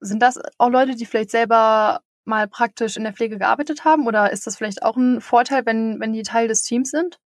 [0.07, 4.33] sind das auch Leute, die vielleicht selber mal praktisch in der Pflege gearbeitet haben oder
[4.33, 7.21] ist das vielleicht auch ein Vorteil, wenn, wenn die Teil des Teams sind?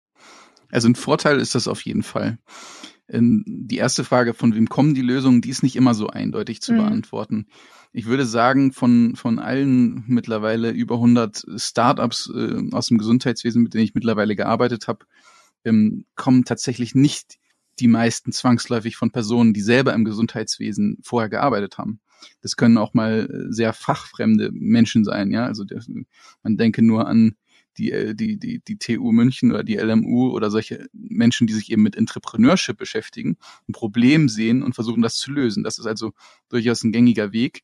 [0.70, 2.38] Also ein Vorteil ist das auf jeden Fall.
[3.08, 6.60] Ähm, die erste Frage, von wem kommen die Lösungen, die ist nicht immer so eindeutig
[6.60, 6.78] zu mhm.
[6.78, 7.46] beantworten.
[7.92, 13.74] Ich würde sagen, von, von allen mittlerweile über 100 Startups äh, aus dem Gesundheitswesen, mit
[13.74, 15.06] denen ich mittlerweile gearbeitet habe,
[15.64, 17.38] ähm, kommen tatsächlich nicht
[17.80, 22.00] die meisten zwangsläufig von Personen, die selber im Gesundheitswesen vorher gearbeitet haben.
[22.40, 25.44] Das können auch mal äh, sehr fachfremde Menschen sein, ja.
[25.46, 25.82] Also der,
[26.42, 27.36] man denke nur an
[27.78, 31.70] die, äh, die, die, die TU München oder die LMU oder solche Menschen, die sich
[31.70, 33.36] eben mit Entrepreneurship beschäftigen,
[33.68, 35.62] ein Problem sehen und versuchen, das zu lösen.
[35.62, 36.12] Das ist also
[36.48, 37.62] durchaus ein gängiger Weg.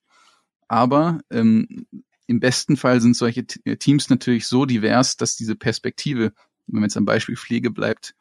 [0.69, 1.87] Aber ähm,
[2.27, 6.33] im besten Fall sind solche äh, Teams natürlich so divers, dass diese Perspektive,
[6.66, 8.14] wenn man jetzt am Beispiel Pflege bleibt,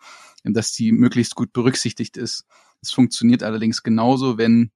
[0.44, 2.46] dass die möglichst gut berücksichtigt ist.
[2.82, 4.72] Es funktioniert allerdings genauso, wenn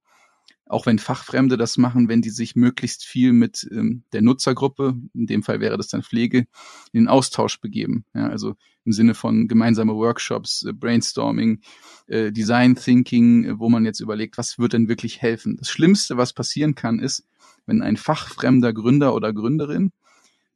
[0.70, 5.26] auch wenn Fachfremde das machen, wenn die sich möglichst viel mit ähm, der Nutzergruppe, in
[5.26, 6.46] dem Fall wäre das dann Pflege,
[6.92, 8.04] in den Austausch begeben.
[8.14, 8.54] Ja, also
[8.84, 11.60] im Sinne von gemeinsame Workshops, äh, Brainstorming,
[12.06, 15.56] äh, Design Thinking, äh, wo man jetzt überlegt, was wird denn wirklich helfen.
[15.56, 17.26] Das Schlimmste, was passieren kann, ist,
[17.66, 19.90] wenn ein fachfremder Gründer oder Gründerin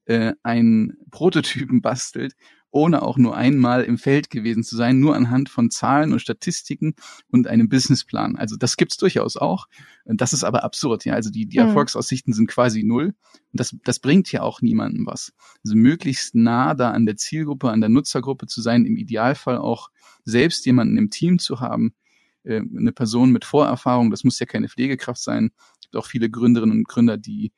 [0.04, 2.34] äh, einen Prototypen bastelt
[2.74, 6.94] ohne auch nur einmal im Feld gewesen zu sein, nur anhand von Zahlen und Statistiken
[7.30, 8.34] und einem Businessplan.
[8.34, 9.66] Also das gibt's durchaus auch.
[10.04, 11.04] Das ist aber absurd.
[11.04, 11.68] Ja, also die, die mhm.
[11.68, 13.14] Erfolgsaussichten sind quasi null.
[13.52, 15.32] Und das, das bringt ja auch niemandem was.
[15.64, 19.90] Also möglichst nah da an der Zielgruppe, an der Nutzergruppe zu sein, im Idealfall auch
[20.24, 21.94] selbst jemanden im Team zu haben,
[22.42, 25.52] äh, eine Person mit Vorerfahrung, das muss ja keine Pflegekraft sein.
[25.74, 27.52] Es gibt auch viele Gründerinnen und Gründer, die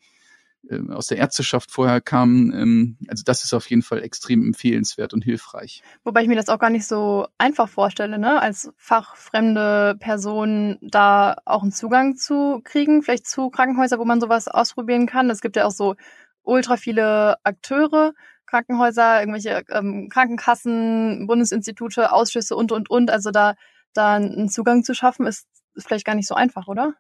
[0.90, 2.52] aus der Ärzteschaft vorher kamen.
[2.52, 5.82] Ähm, also das ist auf jeden Fall extrem empfehlenswert und hilfreich.
[6.04, 8.40] Wobei ich mir das auch gar nicht so einfach vorstelle, ne?
[8.40, 14.48] als fachfremde Person da auch einen Zugang zu kriegen, vielleicht zu Krankenhäusern, wo man sowas
[14.48, 15.30] ausprobieren kann.
[15.30, 15.94] Es gibt ja auch so
[16.42, 18.12] ultra viele Akteure.
[18.46, 23.10] Krankenhäuser, irgendwelche ähm, Krankenkassen, Bundesinstitute, Ausschüsse und, und, und.
[23.10, 23.54] Also da,
[23.92, 26.94] da einen Zugang zu schaffen, ist, ist vielleicht gar nicht so einfach, oder?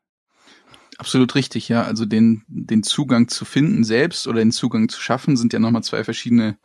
[0.98, 1.82] Absolut richtig, ja.
[1.82, 5.84] Also den, den Zugang zu finden selbst oder den Zugang zu schaffen, sind ja nochmal
[5.84, 6.58] zwei verschiedene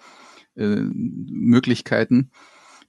[0.56, 2.32] äh, Möglichkeiten.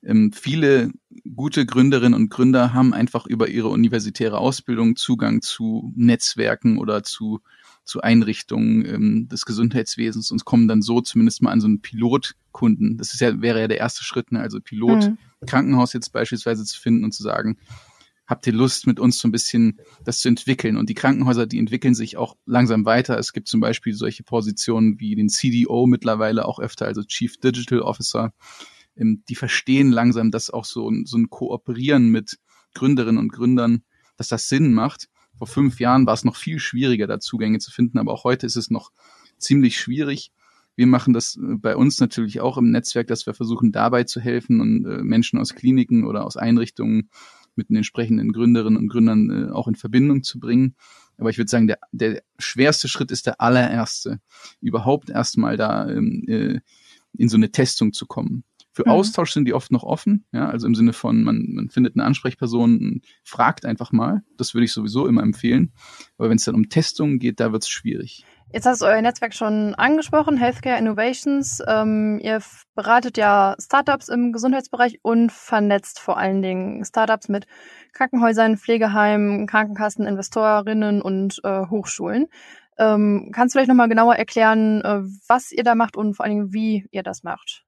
[0.04, 0.90] Ähm, viele
[1.34, 7.40] gute Gründerinnen und Gründer haben einfach über ihre universitäre Ausbildung Zugang zu Netzwerken oder zu,
[7.84, 12.98] zu Einrichtungen ähm, des Gesundheitswesens und kommen dann so zumindest mal an so einen Pilotkunden.
[12.98, 14.40] Das ist ja, wäre ja der erste Schritt, ne?
[14.40, 15.18] also Pilot mhm.
[15.46, 17.58] Krankenhaus jetzt beispielsweise zu finden und zu sagen,
[18.32, 20.78] habt ihr Lust, mit uns so ein bisschen das zu entwickeln?
[20.78, 23.18] Und die Krankenhäuser, die entwickeln sich auch langsam weiter.
[23.18, 27.80] Es gibt zum Beispiel solche Positionen wie den CDO mittlerweile auch öfter, also Chief Digital
[27.80, 28.32] Officer.
[28.96, 32.38] Ähm, die verstehen langsam, dass auch so, so ein Kooperieren mit
[32.74, 33.84] Gründerinnen und Gründern,
[34.16, 35.10] dass das Sinn macht.
[35.36, 38.46] Vor fünf Jahren war es noch viel schwieriger, da Zugänge zu finden, aber auch heute
[38.46, 38.92] ist es noch
[39.36, 40.32] ziemlich schwierig.
[40.74, 44.20] Wir machen das äh, bei uns natürlich auch im Netzwerk, dass wir versuchen, dabei zu
[44.20, 47.10] helfen und äh, Menschen aus Kliniken oder aus Einrichtungen
[47.56, 50.76] mit den entsprechenden Gründerinnen und Gründern äh, auch in Verbindung zu bringen.
[51.18, 54.20] Aber ich würde sagen, der, der schwerste Schritt ist der allererste,
[54.60, 56.60] überhaupt erstmal da ähm, äh,
[57.16, 58.44] in so eine Testung zu kommen.
[58.74, 58.92] Für mhm.
[58.92, 62.04] Austausch sind die oft noch offen, ja, also im Sinne von, man, man findet eine
[62.04, 64.22] Ansprechperson, fragt einfach mal.
[64.38, 65.72] Das würde ich sowieso immer empfehlen.
[66.16, 68.24] Aber wenn es dann um Testungen geht, da wird es schwierig.
[68.54, 71.62] Jetzt hast du euer Netzwerk schon angesprochen, Healthcare Innovations.
[71.66, 72.42] Ähm, ihr
[72.74, 77.46] beratet ja Startups im Gesundheitsbereich und vernetzt vor allen Dingen Startups mit
[77.94, 82.26] Krankenhäusern, Pflegeheimen, Krankenkassen, Investorinnen und äh, Hochschulen.
[82.76, 86.34] Ähm, kannst du vielleicht nochmal genauer erklären, äh, was ihr da macht und vor allen
[86.34, 87.64] Dingen, wie ihr das macht?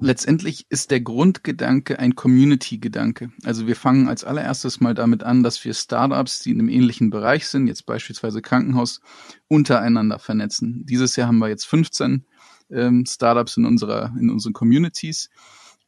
[0.00, 3.30] Letztendlich ist der Grundgedanke ein Community-Gedanke.
[3.44, 7.10] Also wir fangen als allererstes mal damit an, dass wir Startups, die in einem ähnlichen
[7.10, 9.00] Bereich sind, jetzt beispielsweise Krankenhaus,
[9.48, 10.84] untereinander vernetzen.
[10.86, 12.24] Dieses Jahr haben wir jetzt 15
[12.70, 15.28] ähm, Startups in unserer, in unseren Communities.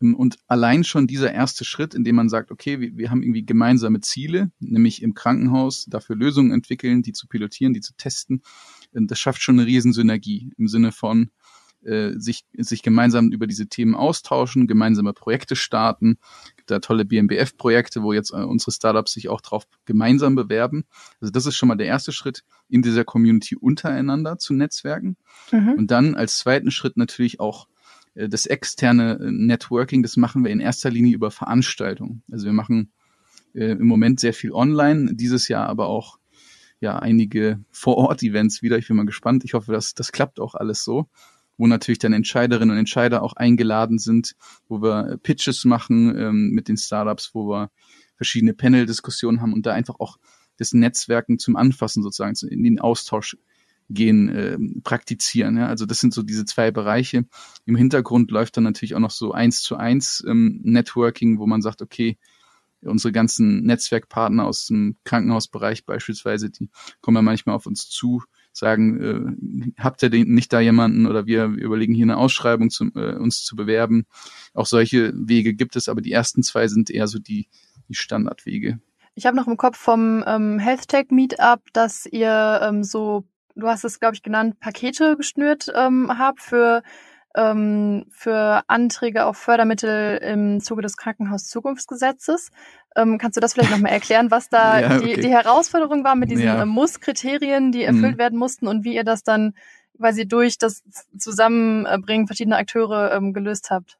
[0.01, 3.23] Ähm, und allein schon dieser erste Schritt, in dem man sagt, okay, wir, wir haben
[3.23, 8.43] irgendwie gemeinsame Ziele, nämlich im Krankenhaus dafür Lösungen entwickeln, die zu pilotieren, die zu testen,
[8.95, 11.31] ähm, das schafft schon eine Riesensynergie im Sinne von,
[11.87, 16.19] äh, sich, sich gemeinsam über diese Themen austauschen, gemeinsame Projekte starten.
[16.49, 20.85] Es gibt da tolle BMBF-Projekte, wo jetzt äh, unsere Startups sich auch drauf gemeinsam bewerben.
[21.21, 25.17] Also das ist schon mal der erste Schritt, in dieser Community untereinander zu netzwerken.
[25.53, 25.75] Mhm.
[25.75, 27.69] Und dann als zweiten Schritt natürlich auch
[28.15, 32.23] äh, das externe äh, Networking, das machen wir in erster Linie über Veranstaltungen.
[32.31, 32.93] Also wir machen
[33.55, 36.19] äh, im Moment sehr viel online, dieses Jahr aber auch
[36.81, 38.77] ja einige Vor-Ort-Events wieder.
[38.77, 39.45] Ich bin mal gespannt.
[39.45, 41.09] Ich hoffe, dass das klappt auch alles so
[41.59, 44.37] wo natürlich dann Entscheiderinnen und Entscheider auch eingeladen sind,
[44.69, 47.71] wo wir Pitches machen ähm, mit den Startups, wo wir
[48.17, 50.19] verschiedene Panel-Diskussionen haben und da einfach auch
[50.59, 53.37] das Netzwerken zum Anfassen sozusagen in den Austausch
[53.89, 55.57] gehen, äh, praktizieren.
[55.57, 55.69] Ja?
[55.69, 57.25] Also das sind so diese zwei Bereiche.
[57.67, 61.63] Im Hintergrund läuft dann natürlich auch noch so eins zu eins ähm, Networking, wo man
[61.63, 62.19] sagt, okay,
[62.83, 66.69] unsere ganzen Netzwerkpartner aus dem Krankenhausbereich beispielsweise, die
[67.01, 68.23] kommen ja manchmal auf uns zu,
[68.57, 72.71] sagen, äh, habt ihr den, nicht da jemanden oder wir, wir überlegen hier eine Ausschreibung,
[72.71, 74.07] zu, äh, uns zu bewerben.
[74.55, 77.49] Auch solche Wege gibt es, aber die ersten zwei sind eher so die,
[77.89, 78.81] die Standardwege.
[79.15, 83.67] Ich habe noch im Kopf vom ähm, Health Tech Meetup, dass ihr ähm, so, du
[83.67, 86.83] hast es, glaube ich, genannt, Pakete geschnürt ähm, habt für
[87.37, 92.51] ähm, für Anträge auf Fördermittel im Zuge des Krankenhauszukunftsgesetzes.
[92.97, 95.15] Ähm, kannst du das vielleicht nochmal erklären, was da ja, okay.
[95.15, 96.63] die, die Herausforderung war mit diesen ja.
[96.63, 98.19] äh, Muss-Kriterien, die erfüllt mhm.
[98.19, 99.55] werden mussten und wie ihr das dann
[99.97, 100.83] quasi durch das
[101.17, 103.99] Zusammenbringen verschiedener Akteure ähm, gelöst habt?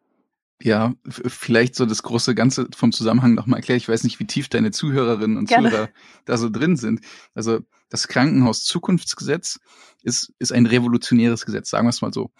[0.63, 3.77] Ja, vielleicht so das große Ganze vom Zusammenhang nochmal erklären.
[3.77, 5.69] Ich weiß nicht, wie tief deine Zuhörerinnen und Gerne.
[5.69, 5.89] Zuhörer
[6.25, 7.01] da so drin sind.
[7.35, 9.61] Also das Krankenhaus-Zukunftsgesetz
[10.03, 12.31] ist, ist ein revolutionäres Gesetz, sagen wir es mal so.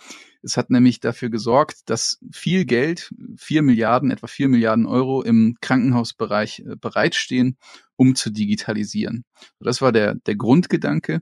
[0.43, 5.57] Es hat nämlich dafür gesorgt, dass viel Geld, vier Milliarden, etwa vier Milliarden Euro im
[5.61, 7.59] Krankenhausbereich äh, bereitstehen,
[7.97, 9.25] um zu digitalisieren.
[9.61, 11.21] Das war der, der Grundgedanke.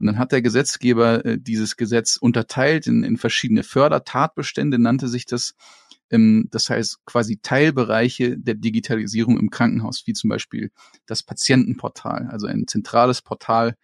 [0.00, 5.26] Und dann hat der Gesetzgeber äh, dieses Gesetz unterteilt in, in verschiedene Fördertatbestände, nannte sich
[5.26, 5.54] das
[6.50, 10.70] das heißt quasi Teilbereiche der Digitalisierung im Krankenhaus, wie zum Beispiel
[11.06, 13.76] das Patientenportal, also ein zentrales Portal,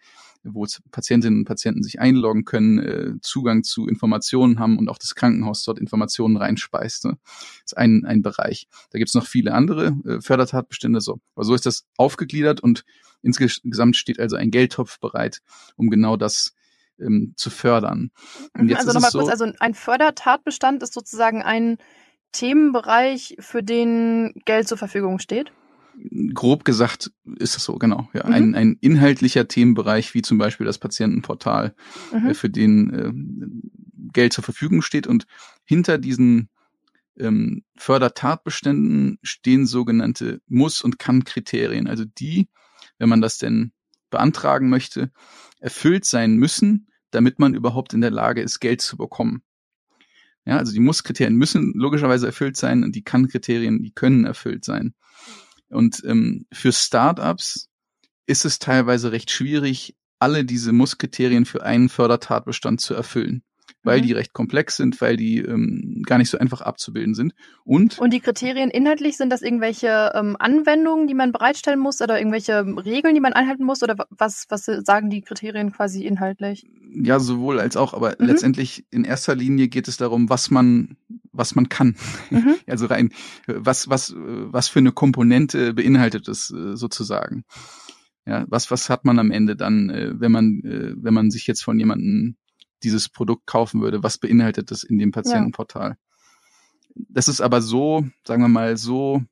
[0.43, 5.15] wo Patientinnen und Patienten sich einloggen können, äh, Zugang zu Informationen haben und auch das
[5.15, 7.05] Krankenhaus dort Informationen reinspeist.
[7.05, 7.17] Ne?
[7.23, 8.67] Das ist ein, ein Bereich.
[8.91, 11.01] Da gibt es noch viele andere äh, Fördertatbestände.
[11.01, 11.19] So.
[11.35, 12.85] Aber so ist das aufgegliedert und
[13.21, 15.41] insgesamt steht also ein Geldtopf bereit,
[15.75, 16.53] um genau das
[16.99, 18.11] ähm, zu fördern.
[18.57, 21.77] Und jetzt also nochmal so, kurz, also ein Fördertatbestand ist sozusagen ein
[22.31, 25.51] Themenbereich, für den Geld zur Verfügung steht?
[26.33, 28.09] Grob gesagt ist es so, genau.
[28.13, 28.33] Ja, mhm.
[28.33, 31.75] ein, ein inhaltlicher Themenbereich, wie zum Beispiel das Patientenportal,
[32.13, 32.29] mhm.
[32.29, 33.11] äh, für den äh,
[34.13, 35.07] Geld zur Verfügung steht.
[35.07, 35.25] Und
[35.65, 36.49] hinter diesen
[37.17, 41.87] ähm, Fördertatbeständen stehen sogenannte Muss- und Kann-Kriterien.
[41.87, 42.47] Also die,
[42.97, 43.73] wenn man das denn
[44.09, 45.11] beantragen möchte,
[45.59, 49.43] erfüllt sein müssen, damit man überhaupt in der Lage ist, Geld zu bekommen.
[50.49, 54.95] Ja, also die Muss-Kriterien müssen logischerweise erfüllt sein und die Kann-Kriterien, die können erfüllt sein.
[55.67, 57.69] Und ähm, für Startups
[58.25, 63.43] ist es teilweise recht schwierig, alle diese Muss-Kriterien für einen Fördertatbestand zu erfüllen
[63.83, 64.03] weil mhm.
[64.03, 67.33] die recht komplex sind, weil die ähm, gar nicht so einfach abzubilden sind.
[67.63, 72.17] Und, und die Kriterien inhaltlich, sind das irgendwelche ähm, Anwendungen, die man bereitstellen muss oder
[72.17, 73.81] irgendwelche Regeln, die man einhalten muss?
[73.83, 76.65] Oder was, was sagen die Kriterien quasi inhaltlich?
[76.91, 78.25] Ja, sowohl als auch, aber mhm.
[78.25, 80.97] letztendlich in erster Linie geht es darum, was man,
[81.31, 81.95] was man kann.
[82.29, 82.55] Mhm.
[82.67, 83.09] Also rein,
[83.47, 87.45] was, was, was für eine Komponente beinhaltet es äh, sozusagen.
[88.27, 91.47] Ja, was, was hat man am Ende dann, äh, wenn man, äh, wenn man sich
[91.47, 92.35] jetzt von jemandem
[92.83, 95.91] dieses Produkt kaufen würde, was beinhaltet das in dem Patientenportal.
[95.91, 95.97] Ja.
[97.09, 99.23] Das ist aber so, sagen wir mal, so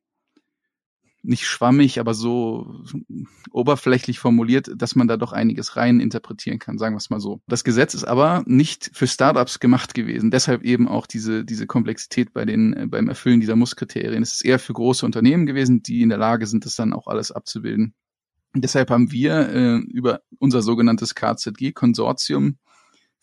[1.28, 2.84] nicht schwammig, aber so
[3.52, 7.42] oberflächlich formuliert, dass man da doch einiges rein interpretieren kann, sagen wir es mal so.
[7.48, 12.34] Das Gesetz ist aber nicht für Startups gemacht gewesen, deshalb eben auch diese, diese Komplexität
[12.34, 14.24] bei den, äh, beim Erfüllen dieser Musskriterien.
[14.24, 17.08] Es ist eher für große Unternehmen gewesen, die in der Lage sind, das dann auch
[17.08, 17.94] alles abzubilden.
[18.56, 22.58] Deshalb haben wir äh, über unser sogenanntes KZG-Konsortium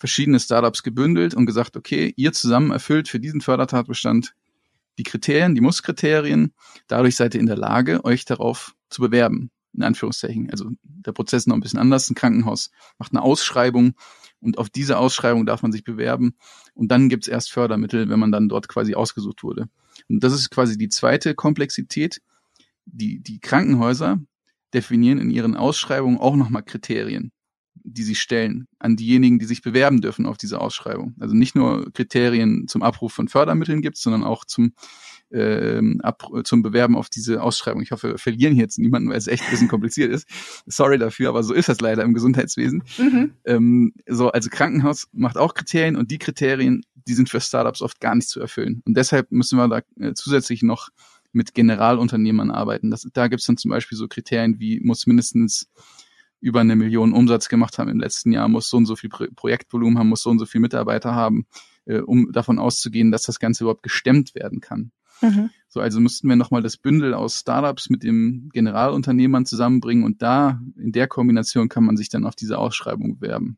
[0.04, 4.34] verschiedene Startups gebündelt und gesagt, okay, ihr zusammen erfüllt für diesen Fördertatbestand
[4.98, 6.52] die Kriterien, die Musskriterien.
[6.88, 9.50] Dadurch seid ihr in der Lage, euch darauf zu bewerben.
[9.72, 10.50] In Anführungszeichen.
[10.50, 12.10] Also der Prozess ist noch ein bisschen anders.
[12.10, 13.94] Ein Krankenhaus macht eine Ausschreibung
[14.40, 16.36] und auf diese Ausschreibung darf man sich bewerben.
[16.74, 19.70] Und dann gibt's erst Fördermittel, wenn man dann dort quasi ausgesucht wurde.
[20.10, 22.20] Und das ist quasi die zweite Komplexität.
[22.84, 24.20] Die, die Krankenhäuser
[24.74, 27.32] definieren in ihren Ausschreibungen auch nochmal Kriterien
[27.74, 31.14] die sie stellen an diejenigen, die sich bewerben dürfen auf diese Ausschreibung.
[31.20, 34.72] Also nicht nur Kriterien zum Abruf von Fördermitteln gibt, sondern auch zum
[35.32, 37.82] ähm, ab, zum Bewerben auf diese Ausschreibung.
[37.82, 40.28] Ich hoffe, wir verlieren jetzt niemanden, weil es echt ein bisschen kompliziert ist.
[40.66, 42.84] Sorry dafür, aber so ist das leider im Gesundheitswesen.
[42.98, 43.32] Mhm.
[43.44, 48.00] Ähm, so, also Krankenhaus macht auch Kriterien und die Kriterien, die sind für Startups oft
[48.00, 48.82] gar nicht zu erfüllen.
[48.87, 50.90] Und deshalb müssen wir da äh, zusätzlich noch
[51.32, 52.90] mit Generalunternehmern arbeiten.
[52.90, 55.68] Das, da gibt es dann zum Beispiel so Kriterien wie muss mindestens
[56.44, 59.26] über eine Million Umsatz gemacht haben im letzten Jahr, muss so und so viel Pro
[59.35, 61.46] Projektvolumen haben, muss so und so viel Mitarbeiter haben,
[61.87, 64.92] äh, um davon auszugehen, dass das Ganze überhaupt gestemmt werden kann.
[65.22, 65.48] Mhm.
[65.68, 70.61] So, also müssten wir nochmal das Bündel aus Startups mit dem Generalunternehmern zusammenbringen und da
[70.76, 73.57] in der Kombination kann man sich dann auf diese Ausschreibung bewerben.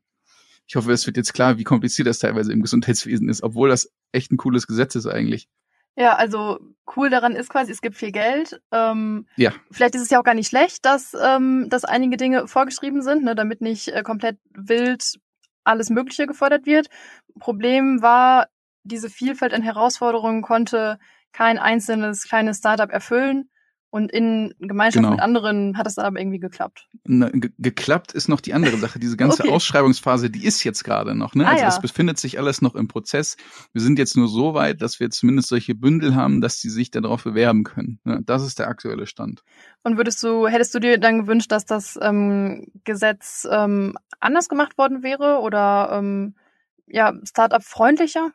[0.68, 3.92] Ich hoffe, es wird jetzt klar, wie kompliziert das teilweise im Gesundheitswesen ist, obwohl das
[4.12, 5.48] echt ein cooles Gesetz ist eigentlich.
[5.96, 6.58] Ja, also
[6.94, 8.60] cool daran ist quasi, es gibt viel Geld.
[8.70, 9.52] Ähm, ja.
[9.70, 13.24] Vielleicht ist es ja auch gar nicht schlecht, dass, ähm, dass einige Dinge vorgeschrieben sind,
[13.24, 15.18] ne, damit nicht äh, komplett wild
[15.64, 16.88] alles Mögliche gefordert wird.
[17.40, 18.48] Problem war,
[18.84, 20.98] diese Vielfalt an Herausforderungen konnte
[21.32, 23.50] kein einzelnes kleines Startup erfüllen.
[23.96, 25.12] Und in Gemeinschaft genau.
[25.12, 26.86] mit anderen hat es aber irgendwie geklappt.
[27.04, 28.98] Na, geklappt ist noch die andere Sache.
[28.98, 29.52] Diese ganze okay.
[29.52, 31.34] Ausschreibungsphase, die ist jetzt gerade noch.
[31.34, 31.46] Ne?
[31.46, 31.64] Ah, also ja.
[31.64, 33.38] das befindet sich alles noch im Prozess.
[33.72, 36.90] Wir sind jetzt nur so weit, dass wir zumindest solche Bündel haben, dass die sich
[36.90, 37.98] darauf bewerben können.
[38.04, 38.20] Ne?
[38.22, 39.42] Das ist der aktuelle Stand.
[39.82, 44.76] Und würdest du, hättest du dir dann gewünscht, dass das ähm, Gesetz ähm, anders gemacht
[44.76, 46.34] worden wäre oder ähm,
[46.86, 48.32] ja, Startup freundlicher?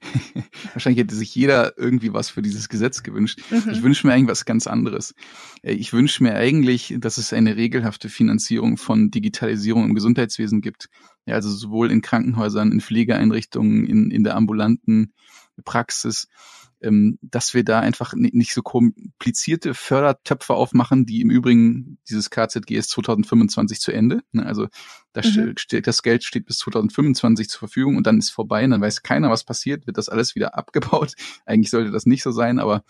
[0.72, 3.40] Wahrscheinlich hätte sich jeder irgendwie was für dieses Gesetz gewünscht.
[3.50, 3.70] Mhm.
[3.70, 5.14] Ich wünsche mir eigentlich was ganz anderes.
[5.62, 10.88] Äh, ich wünsche mir eigentlich, dass es eine regelhafte Finanzierung von Digitalisierung im Gesundheitswesen gibt.
[11.26, 15.12] Ja, also sowohl in Krankenhäusern, in Pflegeeinrichtungen, in, in der ambulanten
[15.64, 16.28] Praxis
[16.82, 22.76] ähm, dass wir da einfach nicht so komplizierte Fördertöpfe aufmachen, die im Übrigen dieses KZG
[22.76, 24.22] ist 2025 zu Ende.
[24.32, 24.46] Ne?
[24.46, 24.68] Also
[25.12, 25.54] da mhm.
[25.56, 29.02] steht, das Geld steht bis 2025 zur Verfügung und dann ist vorbei und dann weiß
[29.02, 31.14] keiner, was passiert, wird das alles wieder abgebaut.
[31.46, 32.84] Eigentlich sollte das nicht so sein, aber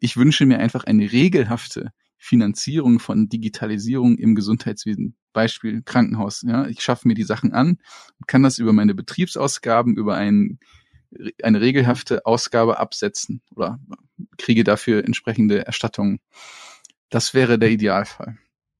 [0.00, 5.16] ich wünsche mir einfach eine regelhafte Finanzierung von Digitalisierung im Gesundheitswesen.
[5.32, 6.42] Beispiel Krankenhaus.
[6.42, 7.78] Ja, ich schaffe mir die Sachen an,
[8.26, 10.58] kann das über meine Betriebsausgaben, über einen
[11.42, 13.78] eine regelhafte Ausgabe absetzen oder
[14.38, 16.20] kriege dafür entsprechende Erstattungen.
[17.08, 18.38] Das wäre der Idealfall.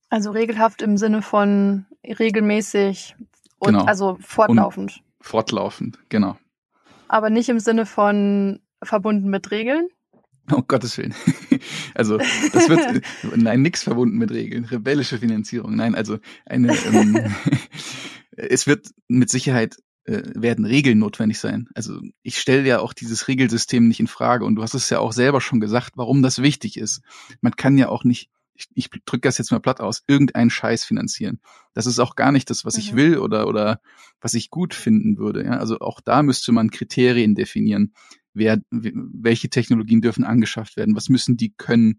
[0.08, 3.16] Also regelhaft im Sinne von regelmäßig
[3.58, 3.84] und genau.
[3.84, 4.96] also fortlaufend.
[4.96, 6.36] Und fortlaufend, genau.
[7.08, 9.88] Aber nicht im Sinne von verbunden mit Regeln?
[10.50, 11.14] Oh Gottes Willen.
[11.94, 13.02] Also das wird
[13.36, 14.64] nein, nix verbunden mit Regeln.
[14.64, 15.76] Rebellische Finanzierung.
[15.76, 17.34] Nein, also eine ähm,
[18.36, 19.76] es wird mit Sicherheit
[20.11, 21.68] äh, werden Regeln notwendig sein.
[21.75, 24.99] Also ich stelle ja auch dieses Regelsystem nicht in Frage und du hast es ja
[24.99, 27.03] auch selber schon gesagt, warum das wichtig ist.
[27.40, 30.85] Man kann ja auch nicht ich, ich drücke das jetzt mal platt aus, irgendeinen Scheiß
[30.85, 31.40] finanzieren.
[31.73, 32.81] Das ist auch gar nicht das, was mhm.
[32.81, 33.81] ich will oder, oder
[34.20, 35.44] was ich gut finden würde.
[35.44, 35.53] Ja?
[35.53, 37.94] Also auch da müsste man Kriterien definieren.
[38.33, 40.94] Wer, welche Technologien dürfen angeschafft werden?
[40.94, 41.99] Was müssen die können?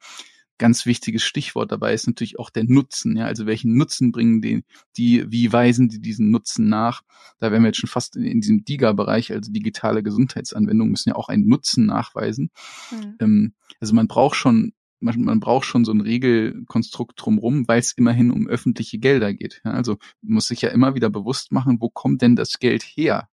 [0.62, 3.18] Ganz wichtiges Stichwort dabei ist natürlich auch der Nutzen.
[3.18, 3.26] Ja?
[3.26, 4.64] Also welchen Nutzen bringen die,
[4.96, 7.02] die, wie weisen die diesen Nutzen nach?
[7.40, 11.16] Da wären wir jetzt schon fast in, in diesem DIGA-Bereich, also digitale Gesundheitsanwendungen müssen ja
[11.16, 12.52] auch einen Nutzen nachweisen.
[12.92, 13.16] Mhm.
[13.20, 17.94] Ähm, also man braucht schon man, man braucht schon so ein Regelkonstrukt drumrum, weil es
[17.94, 19.62] immerhin um öffentliche Gelder geht.
[19.66, 23.28] Ja, also muss sich ja immer wieder bewusst machen, wo kommt denn das Geld her?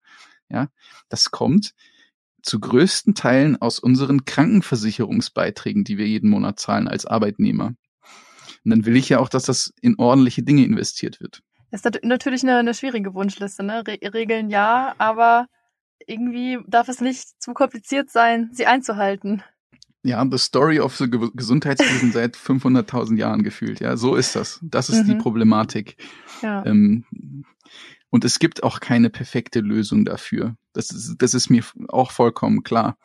[0.48, 0.68] Ja,
[1.08, 1.74] das kommt
[2.46, 7.74] zu größten Teilen aus unseren Krankenversicherungsbeiträgen, die wir jeden Monat zahlen als Arbeitnehmer.
[8.64, 11.42] Und dann will ich ja auch, dass das in ordentliche Dinge investiert wird.
[11.70, 13.82] Das ist natürlich eine, eine schwierige Wunschliste, ne?
[13.86, 15.46] Re Regeln ja, aber
[16.06, 19.42] irgendwie darf es nicht zu kompliziert sein, sie einzuhalten.
[20.04, 23.80] Ja, the story of the Gesundheitswesen seit 500.000 Jahren gefühlt.
[23.80, 24.60] Ja, so ist das.
[24.62, 25.08] Das ist mhm.
[25.08, 25.96] die Problematik.
[26.42, 26.64] Ja.
[26.64, 27.04] Ähm,
[28.10, 30.56] und es gibt auch keine perfekte Lösung dafür.
[30.72, 32.96] Das ist, das ist mir auch vollkommen klar.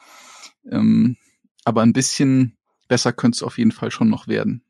[0.69, 1.17] Ähm,
[1.65, 4.63] aber ein bisschen besser könnte es auf jeden Fall schon noch werden.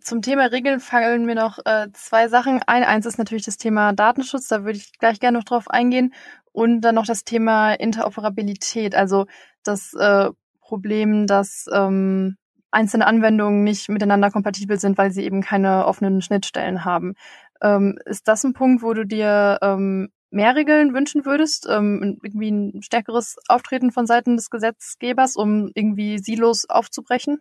[0.00, 2.84] Zum Thema Regeln fallen mir noch äh, zwei Sachen ein.
[2.84, 6.14] Eins ist natürlich das Thema Datenschutz, da würde ich gleich gerne noch drauf eingehen.
[6.52, 9.26] Und dann noch das Thema Interoperabilität, also
[9.62, 12.36] das äh, Problem, dass ähm,
[12.70, 17.14] einzelne Anwendungen nicht miteinander kompatibel sind, weil sie eben keine offenen Schnittstellen haben.
[17.62, 21.66] Ähm, ist das ein Punkt, wo du dir ähm, mehr Regeln wünschen würdest?
[21.68, 27.38] Ähm, irgendwie ein stärkeres Auftreten von Seiten des Gesetzgebers, um irgendwie Silos aufzubrechen?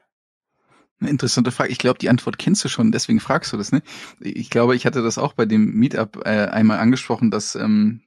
[0.99, 1.71] Eine interessante Frage.
[1.71, 3.81] Ich glaube, die Antwort kennst du schon, deswegen fragst du das, ne?
[4.19, 8.01] Ich glaube, ich hatte das auch bei dem Meetup äh, einmal angesprochen, dass ähm,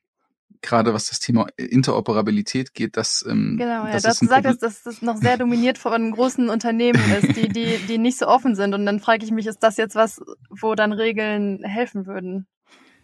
[0.62, 4.82] gerade was das Thema Interoperabilität geht, dass ähm, genau, ja, das du hast gesagt, dass
[4.82, 8.74] das noch sehr dominiert von großen Unternehmen ist, die die die nicht so offen sind.
[8.74, 12.46] Und dann frage ich mich, ist das jetzt was, wo dann Regeln helfen würden?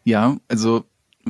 [0.05, 0.85] Ja, also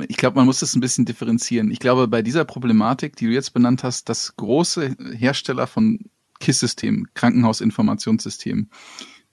[0.07, 1.71] ich glaube, man muss das ein bisschen differenzieren.
[1.71, 5.99] Ich glaube, bei dieser Problematik, die du jetzt benannt hast, dass große Hersteller von
[6.39, 8.69] KISS-Systemen, Krankenhausinformationssystemen,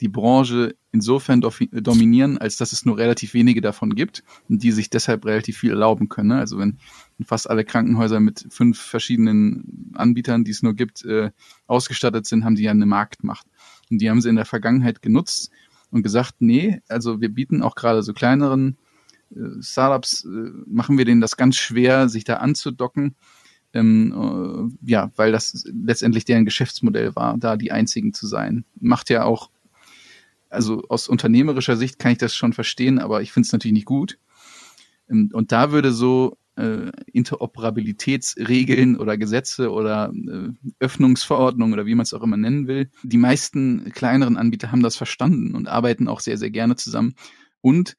[0.00, 4.90] die Branche insofern dominieren, als dass es nur relativ wenige davon gibt und die sich
[4.90, 6.30] deshalb relativ viel erlauben können.
[6.30, 6.38] Ne?
[6.38, 6.78] Also wenn
[7.24, 11.30] fast alle Krankenhäuser mit fünf verschiedenen Anbietern, die es nur gibt, äh,
[11.66, 13.46] ausgestattet sind, haben die ja eine Marktmacht.
[13.90, 15.50] Und die haben sie in der Vergangenheit genutzt
[15.90, 18.76] und gesagt, nee, also wir bieten auch gerade so kleineren
[19.34, 23.16] äh, Startups, äh, machen wir denen das ganz schwer, sich da anzudocken.
[23.72, 24.12] Ähm,
[24.82, 28.64] äh, ja, weil das letztendlich deren Geschäftsmodell war, da die einzigen zu sein.
[28.80, 29.50] Macht ja auch
[30.48, 33.86] also aus unternehmerischer Sicht kann ich das schon verstehen, aber ich finde es natürlich nicht
[33.86, 34.18] gut.
[35.08, 40.48] Ähm, und da würde so äh, Interoperabilitätsregeln oder Gesetze oder äh,
[40.80, 42.90] Öffnungsverordnungen oder wie man es auch immer nennen will.
[43.02, 47.14] Die meisten kleineren Anbieter haben das verstanden und arbeiten auch sehr, sehr gerne zusammen.
[47.60, 47.96] Und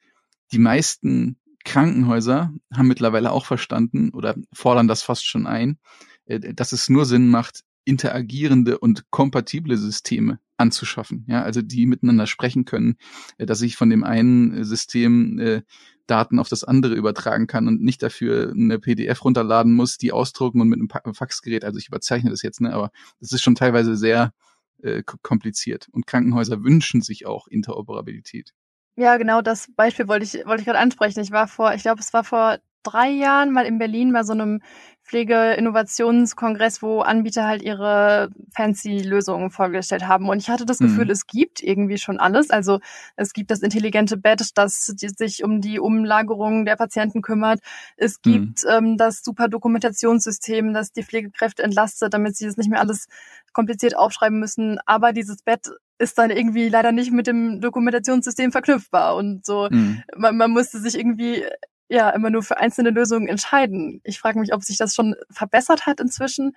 [0.52, 5.78] die meisten Krankenhäuser haben mittlerweile auch verstanden oder fordern das fast schon ein,
[6.26, 12.28] äh, dass es nur Sinn macht, interagierende und kompatible Systeme anzuschaffen, ja, also die miteinander
[12.28, 12.98] sprechen können,
[13.38, 15.62] äh, dass ich von dem einen äh, System äh,
[16.08, 20.62] Daten auf das andere übertragen kann und nicht dafür eine PDF runterladen muss, die ausdrucken
[20.62, 23.96] und mit einem Faxgerät, also ich überzeichne das jetzt, ne, aber das ist schon teilweise
[23.96, 24.34] sehr
[24.82, 28.54] äh, kompliziert und Krankenhäuser wünschen sich auch Interoperabilität.
[28.96, 31.20] Ja, genau das Beispiel wollte ich wollte ich gerade ansprechen.
[31.20, 34.34] Ich war vor, ich glaube, es war vor drei Jahren mal in Berlin bei so
[34.34, 34.62] einem
[35.08, 40.28] Pflege-Innovationskongress, wo Anbieter halt ihre fancy Lösungen vorgestellt haben.
[40.28, 41.12] Und ich hatte das Gefühl, mhm.
[41.12, 42.50] es gibt irgendwie schon alles.
[42.50, 42.80] Also
[43.16, 47.62] es gibt das intelligente Bett, das sich um die Umlagerung der Patienten kümmert.
[47.96, 48.32] Es mhm.
[48.32, 48.70] gibt mhm.
[48.70, 53.08] ähm, das super Dokumentationssystem, das die Pflegekräfte entlastet, damit sie das nicht mehr alles
[53.54, 54.78] kompliziert aufschreiben müssen.
[54.86, 59.70] Aber dieses Bett ist dann irgendwie leider nicht mit dem Dokumentationssystem verknüpfbar und so.
[59.72, 60.04] Mhm.
[60.18, 61.46] Man, man musste sich irgendwie
[61.90, 64.02] ja immer nur für einzelne Lösungen entscheiden.
[64.04, 66.56] Ich frage mich, ob sich das schon verbessert hat inzwischen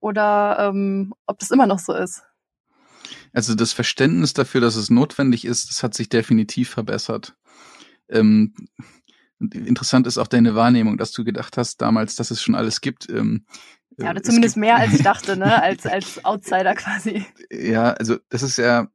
[0.00, 2.22] oder ähm, ob das immer noch so ist.
[3.32, 7.36] Also das Verständnis dafür, dass es notwendig ist, das hat sich definitiv verbessert.
[8.08, 8.54] Ähm,
[9.40, 13.08] interessant ist auch deine Wahrnehmung, dass du gedacht hast damals, dass es schon alles gibt.
[13.08, 13.46] Ähm,
[13.98, 15.62] ja, oder zumindest mehr als ich dachte, ne?
[15.62, 17.24] als, als Outsider quasi.
[17.50, 18.88] Ja, also das ist ja,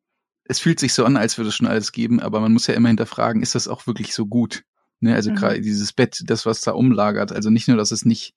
[0.45, 2.73] es fühlt sich so an, als würde es schon alles geben, aber man muss ja
[2.73, 4.63] immer hinterfragen, ist das auch wirklich so gut?
[4.99, 5.35] Ne, also mhm.
[5.35, 7.31] gerade dieses Bett, das, was da umlagert.
[7.31, 8.33] Also nicht nur, dass es nicht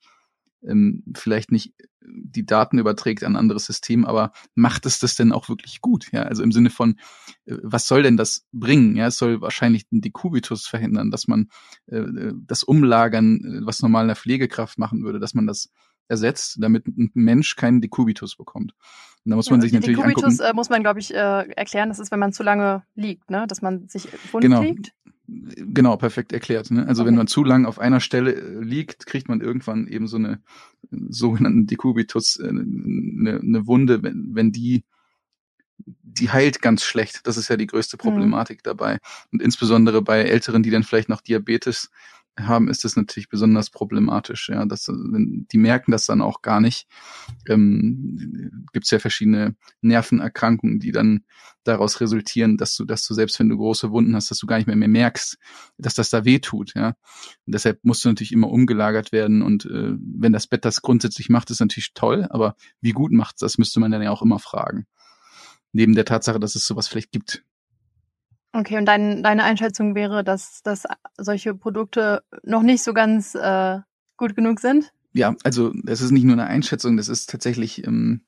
[0.62, 5.32] ähm, vielleicht nicht die Daten überträgt an ein anderes System, aber macht es das denn
[5.32, 6.08] auch wirklich gut?
[6.12, 6.96] Ja, also im Sinne von,
[7.46, 8.96] äh, was soll denn das bringen?
[8.96, 11.48] Ja, es soll wahrscheinlich den Dekubitus verhindern, dass man
[11.86, 15.70] äh, das Umlagern, äh, was normal eine Pflegekraft machen würde, dass man das
[16.10, 18.74] ersetzt, damit ein Mensch keinen Dekubitus bekommt.
[19.24, 20.50] Und da muss man ja, sich natürlich Dekubitus angucken.
[20.50, 21.88] Äh, muss man, glaube ich, äh, erklären.
[21.88, 23.46] Das ist, wenn man zu lange liegt, ne?
[23.46, 24.62] dass man sich wund genau.
[24.62, 24.92] liegt.
[25.26, 26.70] Genau, perfekt erklärt.
[26.70, 26.86] Ne?
[26.86, 27.08] Also okay.
[27.08, 30.40] wenn man zu lang auf einer Stelle äh, liegt, kriegt man irgendwann eben so eine
[30.90, 34.84] sogenannten Dekubitus, äh, eine, eine Wunde, wenn, wenn die
[36.02, 37.26] die heilt ganz schlecht.
[37.26, 38.00] Das ist ja die größte mhm.
[38.00, 38.64] Problematik mhm.
[38.64, 38.98] dabei.
[39.32, 41.90] Und insbesondere bei Älteren, die dann vielleicht noch Diabetes
[42.38, 44.48] haben, ist das natürlich besonders problematisch.
[44.48, 46.86] Ja, dass, die merken das dann auch gar nicht.
[47.48, 51.24] Ähm, Gibt es ja verschiedene Nervenerkrankungen, die dann
[51.64, 54.56] daraus resultieren, dass du, dass du selbst wenn du große Wunden hast, dass du gar
[54.56, 55.38] nicht mehr, mehr merkst,
[55.76, 56.74] dass das da weh tut.
[56.74, 59.42] Ja, und deshalb musst du natürlich immer umgelagert werden.
[59.42, 62.26] Und äh, wenn das Bett das grundsätzlich macht, ist natürlich toll.
[62.30, 64.86] Aber wie gut macht das, müsste man dann ja auch immer fragen.
[65.72, 67.44] Neben der Tatsache, dass es sowas vielleicht gibt.
[68.52, 70.84] Okay, und dein, deine Einschätzung wäre, dass, dass
[71.16, 73.78] solche Produkte noch nicht so ganz äh,
[74.16, 74.92] gut genug sind?
[75.12, 78.22] Ja, also es ist nicht nur eine Einschätzung, das ist tatsächlich ähm,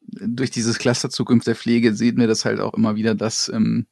[0.00, 3.86] durch dieses Cluster Zukunft der Pflege sehen wir das halt auch immer wieder, dass ähm,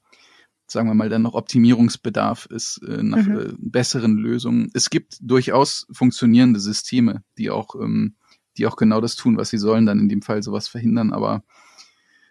[0.69, 3.39] sagen wir mal, dann noch Optimierungsbedarf ist äh, nach mhm.
[3.39, 4.71] äh, besseren Lösungen.
[4.75, 8.17] Es gibt durchaus funktionierende Systeme, die auch, ähm,
[8.57, 11.45] die auch genau das tun, was sie sollen, dann in dem Fall sowas verhindern, aber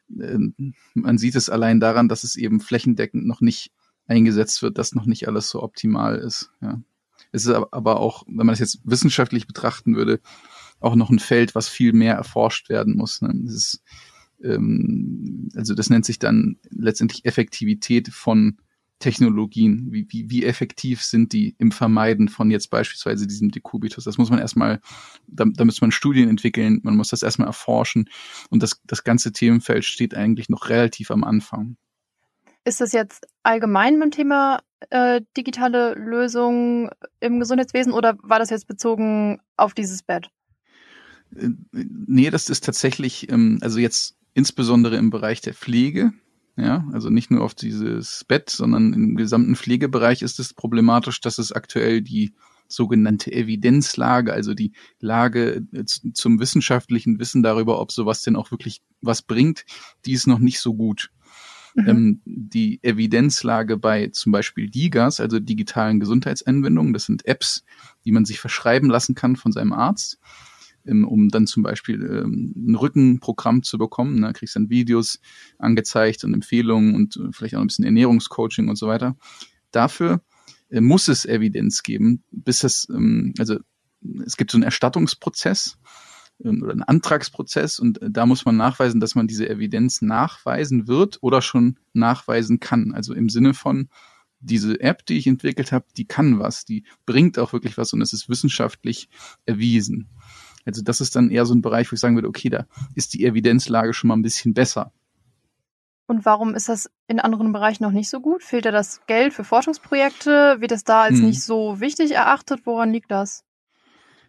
[0.07, 3.71] man sieht es allein daran, dass es eben flächendeckend noch nicht
[4.07, 6.51] eingesetzt wird, dass noch nicht alles so optimal ist.
[6.61, 6.81] Ja.
[7.31, 10.19] Es ist aber auch, wenn man es jetzt wissenschaftlich betrachten würde,
[10.79, 13.21] auch noch ein Feld, was viel mehr erforscht werden muss.
[13.21, 13.33] Ne?
[13.43, 13.83] Das ist,
[14.43, 18.57] ähm, also das nennt sich dann letztendlich Effektivität von
[18.99, 24.05] Technologien, wie, wie, wie effektiv sind die im Vermeiden von jetzt beispielsweise diesem Dekubitus?
[24.05, 24.79] Das muss man erstmal,
[25.27, 28.09] da, da muss man Studien entwickeln, man muss das erstmal erforschen
[28.49, 31.77] und das, das ganze Themenfeld steht eigentlich noch relativ am Anfang.
[32.63, 36.89] Ist das jetzt allgemein beim Thema äh, digitale Lösungen
[37.19, 40.29] im Gesundheitswesen oder war das jetzt bezogen auf dieses Bett?
[41.35, 46.13] Äh, nee, das ist tatsächlich, ähm, also jetzt insbesondere im Bereich der Pflege,
[46.57, 51.37] ja, also nicht nur auf dieses Bett, sondern im gesamten Pflegebereich ist es problematisch, dass
[51.37, 52.33] es aktuell die
[52.67, 58.81] sogenannte Evidenzlage, also die Lage äh, zum wissenschaftlichen Wissen darüber, ob sowas denn auch wirklich
[59.01, 59.65] was bringt,
[60.05, 61.11] die ist noch nicht so gut.
[61.75, 61.87] Mhm.
[61.87, 67.63] Ähm, die Evidenzlage bei zum Beispiel DIGAs, also digitalen Gesundheitsanwendungen, das sind Apps,
[68.05, 70.19] die man sich verschreiben lassen kann von seinem Arzt,
[70.85, 74.21] um dann zum Beispiel ähm, ein Rückenprogramm zu bekommen.
[74.21, 74.33] Da ne?
[74.33, 75.19] kriegst dann Videos
[75.57, 79.15] angezeigt und Empfehlungen und äh, vielleicht auch ein bisschen Ernährungscoaching und so weiter.
[79.71, 80.21] Dafür
[80.69, 83.57] äh, muss es Evidenz geben, bis es, ähm, also
[84.25, 85.77] es gibt so einen Erstattungsprozess
[86.43, 90.87] ähm, oder einen Antragsprozess und äh, da muss man nachweisen, dass man diese Evidenz nachweisen
[90.87, 92.93] wird oder schon nachweisen kann.
[92.93, 93.89] Also im Sinne von,
[94.45, 98.01] diese App, die ich entwickelt habe, die kann was, die bringt auch wirklich was und
[98.01, 99.09] es ist wissenschaftlich
[99.45, 100.09] erwiesen.
[100.65, 103.13] Also das ist dann eher so ein Bereich, wo ich sagen würde, okay, da ist
[103.13, 104.91] die Evidenzlage schon mal ein bisschen besser.
[106.07, 108.43] Und warum ist das in anderen Bereichen noch nicht so gut?
[108.43, 110.57] Fehlt da das Geld für Forschungsprojekte?
[110.59, 111.25] Wird es da als hm.
[111.25, 112.61] nicht so wichtig erachtet?
[112.65, 113.43] Woran liegt das?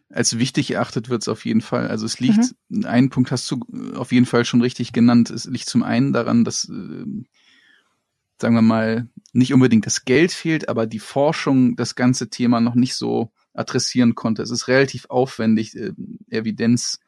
[0.09, 1.89] Als wichtig erachtet wird es auf jeden Fall.
[1.89, 2.87] Also es liegt, mhm.
[2.87, 3.61] einen Punkt hast du
[3.97, 5.30] auf jeden Fall schon richtig genannt.
[5.30, 7.05] Es liegt zum einen daran, dass, äh,
[8.41, 12.76] sagen wir mal, nicht unbedingt das Geld fehlt, aber die Forschung das ganze Thema noch
[12.76, 14.43] nicht so adressieren konnte.
[14.43, 15.93] Es ist relativ aufwendig, äh,
[16.31, 17.01] Evidenz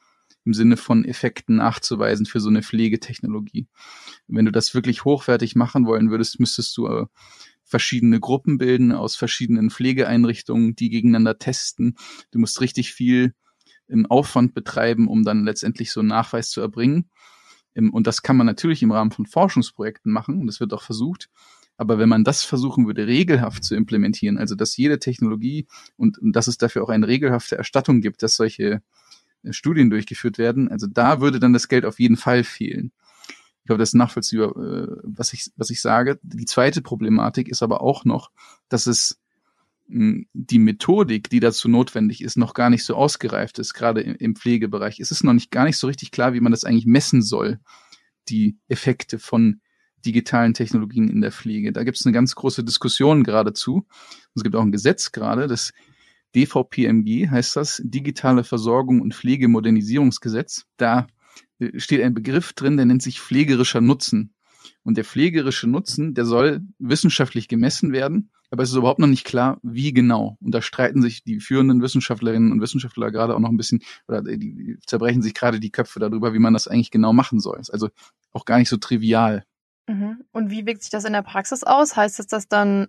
[0.45, 3.69] im Sinne von Effekten nachzuweisen für so eine Pflegetechnologie.
[4.27, 7.07] Wenn du das wirklich hochwertig machen wollen würdest, müsstest du äh,
[7.65, 11.97] verschiedene Gruppen bilden aus verschiedenen Pflegeeinrichtungen, die gegeneinander testen.
[12.31, 13.35] Du musst richtig viel
[13.89, 17.11] im Aufwand betreiben, um dann letztendlich so einen Nachweis zu erbringen.
[17.75, 20.83] Ähm, und das kann man natürlich im Rahmen von Forschungsprojekten machen und das wird auch
[20.83, 21.29] versucht.
[21.79, 26.33] Aber wenn man das versuchen würde, regelhaft zu implementieren, also dass jede Technologie und, und
[26.33, 28.83] dass es dafür auch eine regelhafte Erstattung gibt, dass solche
[29.45, 32.93] äh, Studien durchgeführt werden, also da würde dann das Geld auf jeden Fall fehlen.
[33.61, 36.19] Ich glaube, das ist nachvollziehbar, äh, was ich, was ich sage.
[36.23, 38.33] Die zweite Problematik ist aber auch noch,
[38.69, 39.21] dass es
[39.87, 44.35] hm, die Methodik, die dazu notwendig ist, noch gar nicht so ausgereift ist, gerade im
[44.35, 44.99] Pflegebereich.
[44.99, 47.61] Es ist noch nicht gar nicht so richtig klar, wie man das eigentlich messen soll,
[48.29, 49.61] die Effekte von
[50.05, 51.73] digitalen Technologien in der Pflege.
[51.73, 53.87] Da gibt es eine ganz große Diskussion geradezu.
[54.35, 55.73] Es gibt auch ein Gesetz gerade, das
[56.35, 60.67] DVPMG heißt das, Digitale Versorgung und Pflegemodernisierungsgesetz.
[60.77, 61.07] Da
[61.59, 64.35] äh, steht ein Begriff drin, der nennt sich pflegerischer Nutzen.
[64.83, 69.25] Und der pflegerische Nutzen, der soll wissenschaftlich gemessen werden, aber es ist überhaupt noch nicht
[69.25, 70.39] klar, wie genau.
[70.41, 74.23] Und da streiten sich die führenden Wissenschaftlerinnen und Wissenschaftler gerade auch noch ein bisschen, oder
[74.23, 77.61] die zerbrechen sich gerade die Köpfe darüber, wie man das eigentlich genau machen soll.
[77.61, 77.91] Ist also
[78.33, 79.45] auch gar nicht so trivial.
[79.89, 80.25] Mhm.
[80.33, 81.97] Und wie wirkt sich das in der Praxis aus?
[81.97, 82.89] Heißt es, dass dann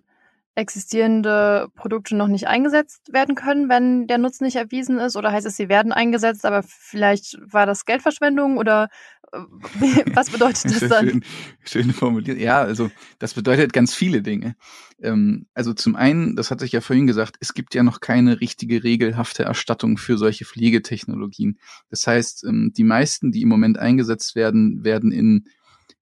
[0.54, 5.16] existierende Produkte noch nicht eingesetzt werden können, wenn der Nutzen nicht erwiesen ist?
[5.16, 8.88] Oder heißt es, sie werden eingesetzt, aber vielleicht war das Geldverschwendung oder
[9.32, 9.38] äh,
[10.14, 11.08] was bedeutet das dann?
[11.08, 11.24] Schön,
[11.64, 12.38] schön formuliert.
[12.38, 14.56] Ja, also das bedeutet ganz viele Dinge.
[15.00, 18.40] Ähm, also zum einen, das hatte ich ja vorhin gesagt, es gibt ja noch keine
[18.40, 21.58] richtige regelhafte Erstattung für solche Pflegetechnologien.
[21.88, 25.46] Das heißt, ähm, die meisten, die im Moment eingesetzt werden, werden in,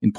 [0.00, 0.12] in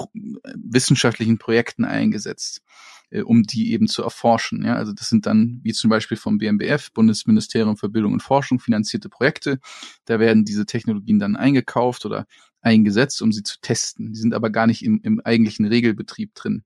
[0.54, 2.62] wissenschaftlichen Projekten eingesetzt
[3.10, 4.64] äh, um die eben zu erforschen.
[4.64, 8.60] Ja, also das sind dann wie zum Beispiel vom BMBF, Bundesministerium für Bildung und Forschung,
[8.60, 9.58] finanzierte Projekte.
[10.04, 12.26] Da werden diese Technologien dann eingekauft oder
[12.60, 14.12] eingesetzt, um sie zu testen.
[14.12, 16.64] Die sind aber gar nicht im, im eigentlichen Regelbetrieb drin.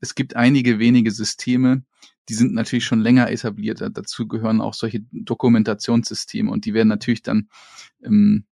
[0.00, 1.82] Es gibt einige wenige Systeme,
[2.28, 3.80] die sind natürlich schon länger etabliert.
[3.80, 7.48] Dazu gehören auch solche Dokumentationssysteme und die werden natürlich dann
[8.04, 8.47] ähm, äh,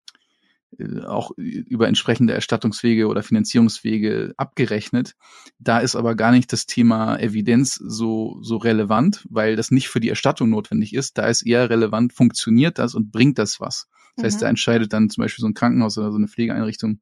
[1.06, 5.14] auch über entsprechende Erstattungswege oder Finanzierungswege abgerechnet.
[5.58, 10.00] Da ist aber gar nicht das Thema Evidenz so, so relevant, weil das nicht für
[10.00, 11.18] die Erstattung notwendig ist.
[11.18, 13.88] Da ist eher relevant, funktioniert das und bringt das was.
[14.16, 14.26] Das mhm.
[14.26, 17.00] heißt, da entscheidet dann zum Beispiel so ein Krankenhaus oder so eine Pflegeeinrichtung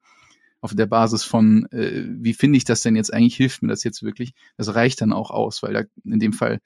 [0.60, 3.82] auf der Basis von, äh, wie finde ich das denn jetzt eigentlich, hilft mir das
[3.82, 4.32] jetzt wirklich?
[4.56, 6.60] Das reicht dann auch aus, weil da in dem Fall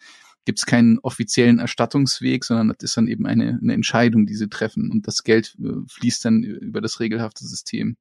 [0.47, 4.49] gibt es keinen offiziellen Erstattungsweg, sondern das ist dann eben eine, eine Entscheidung, die sie
[4.49, 4.91] treffen.
[4.91, 7.97] Und das Geld äh, fließt dann über das regelhafte System.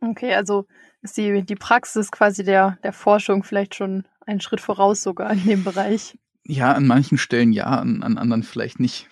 [0.00, 0.66] Okay, also
[1.02, 5.44] ist die, die Praxis quasi der, der Forschung vielleicht schon einen Schritt voraus sogar in
[5.44, 6.18] dem Bereich.
[6.44, 9.08] Ja, an manchen Stellen ja, an, an anderen vielleicht nicht.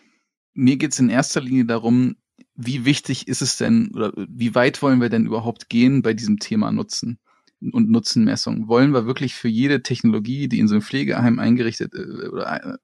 [0.53, 2.17] Mir geht es in erster Linie darum,
[2.55, 6.39] wie wichtig ist es denn oder wie weit wollen wir denn überhaupt gehen bei diesem
[6.39, 7.19] Thema Nutzen?
[7.61, 8.68] Und Nutzenmessung.
[8.68, 12.76] Wollen wir wirklich für jede Technologie, die in so ein Pflegeheim eingerichtet äh, oder äh,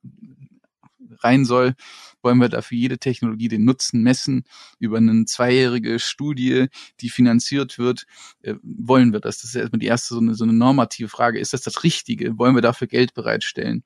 [1.20, 1.74] rein soll,
[2.22, 4.44] wollen wir dafür jede Technologie den Nutzen messen
[4.78, 6.68] über eine zweijährige Studie,
[7.00, 8.04] die finanziert wird.
[8.42, 9.38] Äh, wollen wir das?
[9.38, 11.38] Das ist erstmal die erste so eine, so eine normative Frage.
[11.38, 12.38] Ist das das Richtige?
[12.38, 13.84] Wollen wir dafür Geld bereitstellen?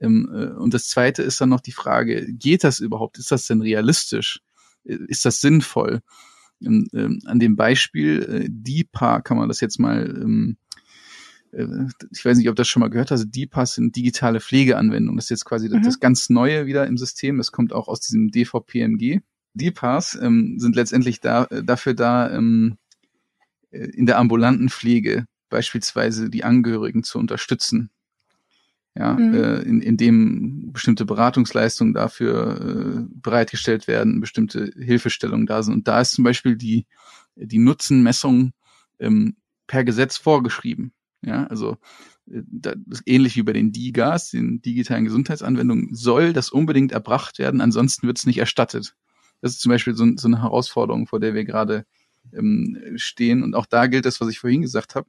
[0.00, 3.18] Ähm, äh, und das zweite ist dann noch die Frage, geht das überhaupt?
[3.18, 4.40] Ist das denn realistisch?
[4.84, 6.00] Äh, ist das sinnvoll?
[6.64, 10.56] Ähm, ähm, an dem Beispiel äh, DIPA kann man das jetzt mal, ähm,
[11.52, 11.66] äh,
[12.12, 15.16] ich weiß nicht, ob das schon mal gehört hast, DIPA sind digitale Pflegeanwendungen.
[15.16, 15.82] Das ist jetzt quasi mhm.
[15.82, 17.38] das ganz Neue wieder im System.
[17.38, 19.20] Das kommt auch aus diesem DVPMG.
[19.54, 22.76] DIPAs ähm, sind letztendlich da, äh, dafür da, ähm,
[23.70, 27.90] äh, in der ambulanten Pflege beispielsweise die Angehörigen zu unterstützen
[28.98, 29.34] ja, mhm.
[29.34, 35.74] äh, in, in dem bestimmte Beratungsleistungen dafür äh, bereitgestellt werden, bestimmte Hilfestellungen da sind.
[35.74, 36.84] Und da ist zum Beispiel die,
[37.36, 38.52] die Nutzenmessung
[38.98, 39.36] ähm,
[39.68, 40.92] per Gesetz vorgeschrieben.
[41.22, 41.76] Ja, also
[42.28, 47.60] äh, das ähnlich wie bei den DIGAs, den digitalen Gesundheitsanwendungen, soll das unbedingt erbracht werden,
[47.60, 48.96] ansonsten wird es nicht erstattet.
[49.40, 51.86] Das ist zum Beispiel so, so eine Herausforderung, vor der wir gerade
[52.32, 53.44] ähm, stehen.
[53.44, 55.06] Und auch da gilt das, was ich vorhin gesagt habe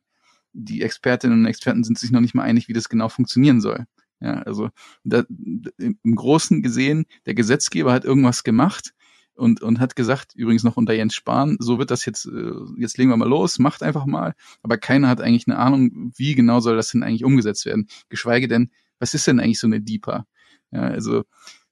[0.54, 3.86] die Expertinnen und Experten sind sich noch nicht mal einig, wie das genau funktionieren soll.
[4.22, 4.70] Ja, also
[5.04, 8.93] da, im Großen gesehen, der Gesetzgeber hat irgendwas gemacht
[9.34, 12.97] und, und hat gesagt, übrigens noch unter Jens Spahn, so wird das jetzt, äh, jetzt
[12.97, 14.36] legen wir mal los, macht einfach mal.
[14.62, 17.88] Aber keiner hat eigentlich eine Ahnung, wie genau soll das denn eigentlich umgesetzt werden.
[18.10, 20.26] Geschweige denn, was ist denn eigentlich so eine DIPA?
[20.72, 21.24] Ja, also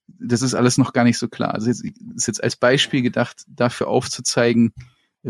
[0.07, 1.53] das ist alles noch gar nicht so klar.
[1.53, 1.83] Also jetzt,
[2.15, 4.73] ist jetzt als Beispiel gedacht, dafür aufzuzeigen,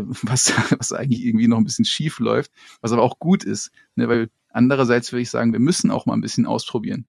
[0.06, 4.08] was, was eigentlich irgendwie noch ein bisschen schief läuft, was aber auch gut ist, ne,
[4.08, 7.06] weil andererseits würde ich sagen, wir müssen auch mal ein bisschen ausprobieren.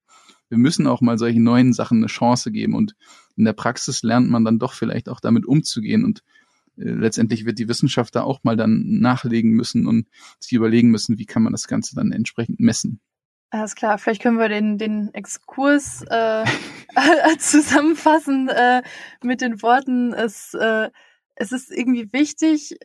[0.50, 2.96] Wir müssen auch mal solche neuen Sachen eine Chance geben und
[3.36, 6.24] in der Praxis lernt man dann doch vielleicht auch damit umzugehen und
[6.78, 10.08] äh, letztendlich wird die Wissenschaft da auch mal dann nachlegen müssen und
[10.40, 13.00] sich überlegen müssen, wie kann man das Ganze dann entsprechend messen.
[13.52, 16.46] Alles klar, vielleicht können wir den, den Exkurs äh,
[17.40, 18.84] zusammenfassen äh,
[19.24, 20.90] mit den Worten, es äh,
[21.40, 22.78] es ist irgendwie wichtig,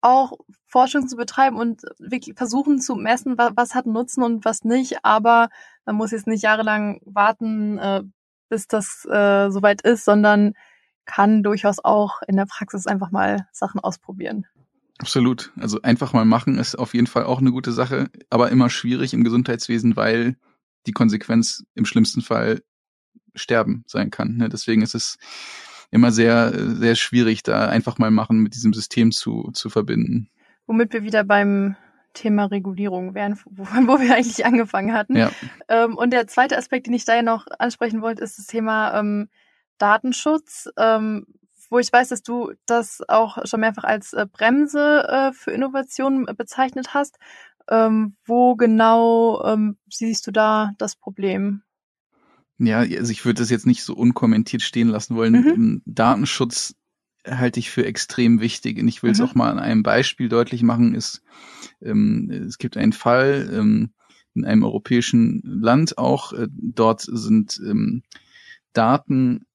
[0.00, 0.32] auch
[0.66, 5.04] Forschung zu betreiben und wirklich versuchen zu messen, was, was hat Nutzen und was nicht.
[5.04, 5.48] Aber
[5.84, 8.02] man muss jetzt nicht jahrelang warten, äh,
[8.48, 10.54] bis das äh, soweit ist, sondern
[11.04, 14.46] kann durchaus auch in der Praxis einfach mal Sachen ausprobieren.
[14.98, 15.52] Absolut.
[15.56, 19.14] Also einfach mal machen ist auf jeden Fall auch eine gute Sache, aber immer schwierig
[19.14, 20.36] im Gesundheitswesen, weil
[20.86, 22.62] die Konsequenz im schlimmsten Fall
[23.34, 24.36] sterben sein kann.
[24.36, 24.48] Ne?
[24.48, 25.18] Deswegen ist es
[25.90, 30.28] immer sehr, sehr schwierig, da einfach mal machen mit diesem System zu, zu verbinden.
[30.66, 31.76] Womit wir wieder beim
[32.12, 35.16] Thema Regulierung wären, wo, wo wir eigentlich angefangen hatten.
[35.16, 35.30] Ja.
[35.68, 38.98] Ähm, und der zweite Aspekt, den ich da ja noch ansprechen wollte, ist das Thema
[38.98, 39.28] ähm,
[39.78, 41.26] Datenschutz, ähm,
[41.70, 46.24] wo ich weiß, dass du das auch schon mehrfach als äh, Bremse äh, für Innovationen
[46.36, 47.18] bezeichnet hast.
[47.70, 51.62] Ähm, wo genau ähm, siehst du da das Problem?
[52.58, 55.32] Ja, also ich würde das jetzt nicht so unkommentiert stehen lassen wollen.
[55.32, 55.48] Mhm.
[55.48, 56.74] Ähm, Datenschutz
[57.26, 58.78] halte ich für extrem wichtig.
[58.78, 59.24] Und ich will es mhm.
[59.24, 61.22] auch mal an einem Beispiel deutlich machen, ist,
[61.82, 63.90] ähm, es gibt einen Fall, ähm,
[64.34, 66.32] in einem europäischen Land auch.
[66.32, 68.02] Äh, dort sind ähm,
[68.72, 69.46] Daten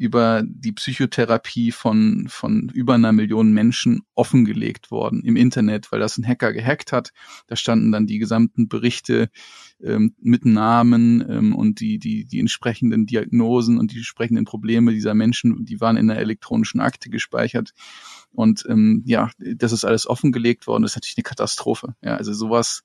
[0.00, 6.16] über die Psychotherapie von, von über einer Million Menschen offengelegt worden im Internet, weil das
[6.16, 7.12] ein Hacker gehackt hat.
[7.48, 9.28] Da standen dann die gesamten Berichte
[9.82, 15.12] ähm, mit Namen ähm, und die, die, die entsprechenden Diagnosen und die entsprechenden Probleme dieser
[15.12, 17.74] Menschen, die waren in der elektronischen Akte gespeichert.
[18.32, 20.82] Und ähm, ja, das ist alles offengelegt worden.
[20.82, 21.94] Das ist natürlich eine Katastrophe.
[22.00, 22.84] Ja, also sowas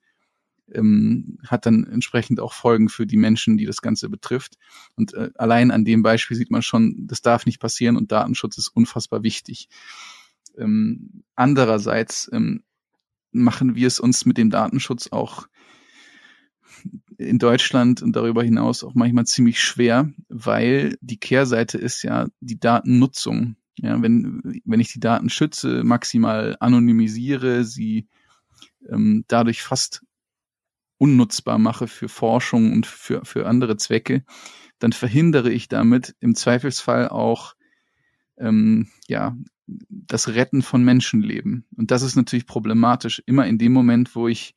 [0.73, 4.55] ähm, hat dann entsprechend auch Folgen für die Menschen, die das Ganze betrifft.
[4.95, 8.57] Und äh, allein an dem Beispiel sieht man schon, das darf nicht passieren und Datenschutz
[8.57, 9.69] ist unfassbar wichtig.
[10.57, 12.63] Ähm, andererseits ähm,
[13.31, 15.47] machen wir es uns mit dem Datenschutz auch
[17.17, 22.59] in Deutschland und darüber hinaus auch manchmal ziemlich schwer, weil die Kehrseite ist ja die
[22.59, 23.55] Datennutzung.
[23.77, 28.07] Ja, wenn, wenn ich die Daten schütze, maximal anonymisiere, sie
[28.89, 30.01] ähm, dadurch fast
[30.97, 34.23] unnutzbar mache für Forschung und für, für andere Zwecke,
[34.79, 37.55] dann verhindere ich damit im Zweifelsfall auch
[38.37, 39.35] ähm, ja,
[39.67, 41.65] das Retten von Menschenleben.
[41.75, 43.21] Und das ist natürlich problematisch.
[43.25, 44.55] Immer in dem Moment, wo ich,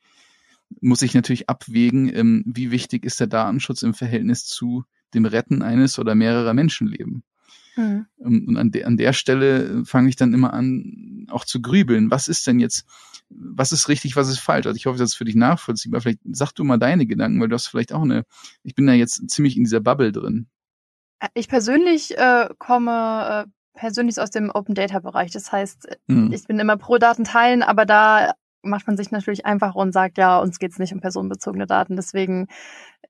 [0.81, 4.85] muss ich natürlich abwägen, ähm, wie wichtig ist der Datenschutz im Verhältnis zu
[5.15, 7.23] dem Retten eines oder mehrerer Menschenleben.
[7.77, 8.07] Mhm.
[8.19, 12.11] Und an, de, an der Stelle fange ich dann immer an, auch zu grübeln.
[12.11, 12.85] Was ist denn jetzt,
[13.31, 14.67] was ist richtig, was ist falsch?
[14.67, 16.01] Also ich hoffe, das ist für dich nachvollziehbar.
[16.01, 18.25] Vielleicht sag du mal deine Gedanken, weil du hast vielleicht auch eine,
[18.63, 20.49] ich bin da jetzt ziemlich in dieser Bubble drin.
[21.35, 25.31] Ich persönlich äh, komme äh, persönlich aus dem Open Data Bereich.
[25.31, 26.33] Das heißt, mhm.
[26.33, 30.19] ich bin immer pro Daten teilen, aber da macht man sich natürlich einfach und sagt,
[30.19, 31.97] ja, uns geht's nicht um personenbezogene Daten.
[31.97, 32.49] Deswegen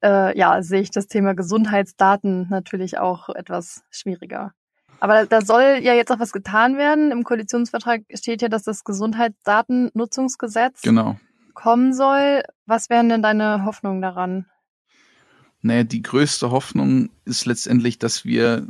[0.03, 4.53] äh, ja, sehe ich das Thema Gesundheitsdaten natürlich auch etwas schwieriger.
[5.01, 7.13] Aber da soll ja jetzt auch was getan werden.
[7.13, 11.17] Im Koalitionsvertrag steht ja, dass das Gesundheitsdatennutzungsgesetz genau.
[11.55, 12.43] kommen soll.
[12.67, 14.47] Was wären denn deine Hoffnungen daran?
[15.61, 18.67] Naja, die größte Hoffnung ist letztendlich, dass wir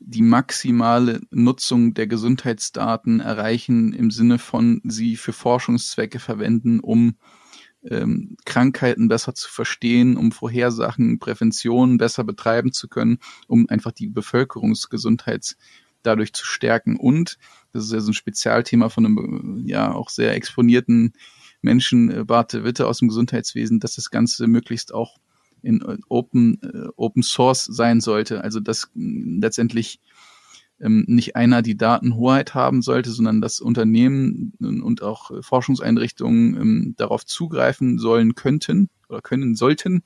[0.00, 7.16] die maximale Nutzung der Gesundheitsdaten erreichen im Sinne von sie für Forschungszwecke verwenden, um
[7.88, 14.08] ähm, Krankheiten besser zu verstehen, um Vorhersachen, Prävention besser betreiben zu können, um einfach die
[14.08, 15.56] Bevölkerungsgesundheit
[16.02, 16.96] dadurch zu stärken.
[16.96, 17.38] Und,
[17.72, 21.12] das ist ja so ein Spezialthema von einem ja auch sehr exponierten
[21.62, 25.18] Menschen, äh, Witte aus dem Gesundheitswesen, dass das Ganze möglichst auch
[25.62, 28.42] in äh, Open, äh, Open Source sein sollte.
[28.42, 30.00] Also dass letztendlich
[30.80, 37.24] ähm, nicht einer die Datenhoheit haben sollte, sondern dass Unternehmen und auch Forschungseinrichtungen ähm, darauf
[37.26, 40.02] zugreifen sollen könnten oder können sollten,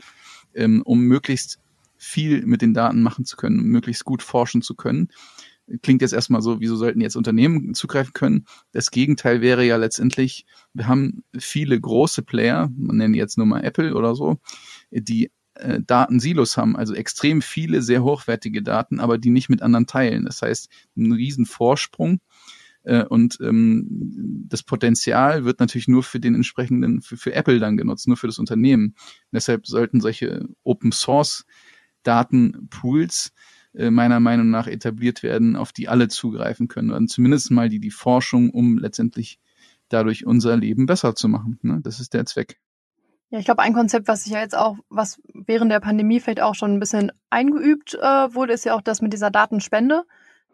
[0.55, 1.61] ähm, um möglichst
[1.97, 5.09] viel mit den Daten machen zu können, möglichst gut forschen zu können.
[5.81, 8.45] Klingt jetzt erstmal so, wieso sollten jetzt Unternehmen zugreifen können?
[8.73, 10.45] Das Gegenteil wäre ja letztendlich,
[10.75, 14.39] wir haben viele große Player, man nennt jetzt nur mal Apple oder so,
[14.91, 19.87] die äh, Datensilos haben, also extrem viele sehr hochwertige Daten, aber die nicht mit anderen
[19.87, 20.25] teilen.
[20.25, 22.21] Das heißt, ein riesen Vorsprung
[22.85, 23.87] äh, und ähm,
[24.49, 28.27] das Potenzial wird natürlich nur für den entsprechenden, für, für Apple dann genutzt, nur für
[28.27, 28.95] das Unternehmen.
[29.33, 31.45] deshalb sollten solche Open Source
[32.03, 33.33] Datenpools
[33.75, 36.91] äh, meiner Meinung nach etabliert werden, auf die alle zugreifen können.
[36.91, 39.41] Und zumindest mal die, die Forschung, um letztendlich
[39.89, 41.59] dadurch unser Leben besser zu machen.
[41.63, 41.81] Ne?
[41.83, 42.61] Das ist der Zweck.
[43.35, 46.41] Ja, ich glaube, ein Konzept, was sich ja jetzt auch, was während der Pandemie vielleicht
[46.41, 50.05] auch schon ein bisschen eingeübt äh, wurde, ist ja auch das mit dieser Datenspende.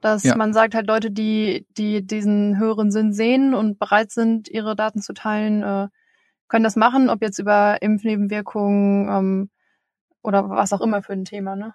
[0.00, 0.34] Dass ja.
[0.34, 5.02] man sagt halt Leute, die, die diesen höheren Sinn sehen und bereit sind, ihre Daten
[5.02, 5.88] zu teilen, äh,
[6.48, 9.50] können das machen, ob jetzt über Impfnebenwirkungen ähm,
[10.22, 11.74] oder was auch immer für ein Thema, ne?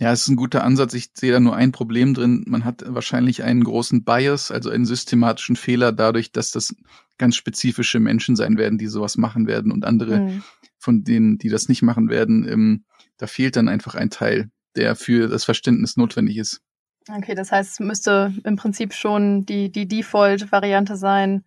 [0.00, 0.94] Ja, es ist ein guter Ansatz.
[0.94, 2.42] Ich sehe da nur ein Problem drin.
[2.48, 6.74] Man hat wahrscheinlich einen großen Bias, also einen systematischen Fehler dadurch, dass das
[7.22, 10.42] ganz spezifische Menschen sein werden, die sowas machen werden und andere mhm.
[10.76, 12.84] von denen, die das nicht machen werden, ähm,
[13.16, 16.62] da fehlt dann einfach ein Teil, der für das Verständnis notwendig ist.
[17.08, 21.44] Okay, das heißt, es müsste im Prinzip schon die, die Default-Variante sein.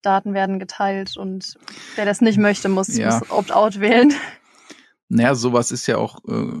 [0.00, 1.58] Daten werden geteilt und
[1.96, 3.18] wer das nicht möchte, muss, ja.
[3.18, 4.10] muss Opt-out wählen.
[5.10, 6.60] Naja, sowas ist ja auch äh,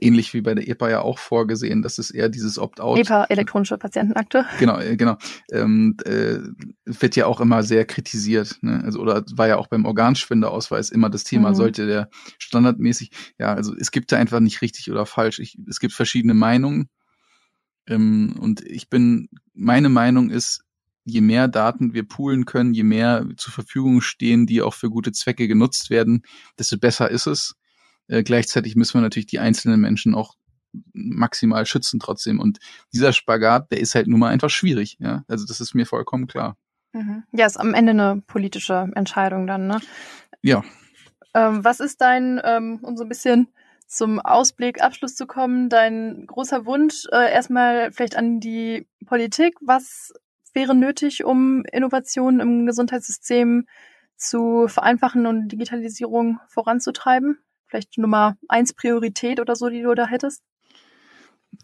[0.00, 2.98] ähnlich wie bei der EPA ja auch vorgesehen, dass es eher dieses Opt-out.
[2.98, 4.46] EPA, elektronische Patientenakte.
[4.58, 5.16] Genau, äh, genau.
[5.52, 6.38] Ähm, äh,
[6.84, 8.58] wird ja auch immer sehr kritisiert.
[8.62, 8.82] Ne?
[8.84, 11.54] Also, oder war ja auch beim Organspendeausweis immer das Thema, mhm.
[11.54, 12.08] sollte der
[12.38, 15.38] standardmäßig, ja, also es gibt da einfach nicht richtig oder falsch.
[15.38, 16.88] Ich, es gibt verschiedene Meinungen.
[17.86, 20.64] Ähm, und ich bin, meine Meinung ist,
[21.04, 25.12] je mehr Daten wir poolen können, je mehr zur Verfügung stehen, die auch für gute
[25.12, 26.22] Zwecke genutzt werden,
[26.58, 27.54] desto besser ist es.
[28.08, 30.34] Äh, gleichzeitig müssen wir natürlich die einzelnen Menschen auch
[30.92, 32.40] maximal schützen trotzdem.
[32.40, 32.58] Und
[32.92, 34.96] dieser Spagat, der ist halt nun mal einfach schwierig.
[35.00, 36.56] Ja, also das ist mir vollkommen klar.
[36.92, 37.24] Mhm.
[37.32, 39.80] Ja, ist am Ende eine politische Entscheidung dann, ne?
[40.42, 40.64] Ja.
[41.34, 43.48] Ähm, was ist dein, ähm, um so ein bisschen
[43.86, 49.56] zum Ausblick, Abschluss zu kommen, dein großer Wunsch äh, erstmal vielleicht an die Politik?
[49.60, 50.12] Was
[50.52, 53.66] wäre nötig, um Innovationen im Gesundheitssystem
[54.16, 57.38] zu vereinfachen und Digitalisierung voranzutreiben?
[57.68, 60.42] Vielleicht Nummer eins Priorität oder so, die du da hättest?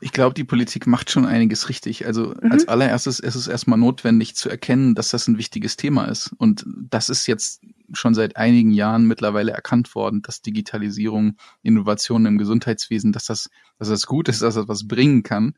[0.00, 2.06] Ich glaube, die Politik macht schon einiges richtig.
[2.06, 2.52] Also mhm.
[2.52, 6.34] als allererstes ist es erstmal notwendig zu erkennen, dass das ein wichtiges Thema ist.
[6.36, 12.38] Und das ist jetzt schon seit einigen Jahren mittlerweile erkannt worden, dass Digitalisierung, Innovationen im
[12.38, 15.54] Gesundheitswesen, dass das, dass das gut ist, dass das was bringen kann.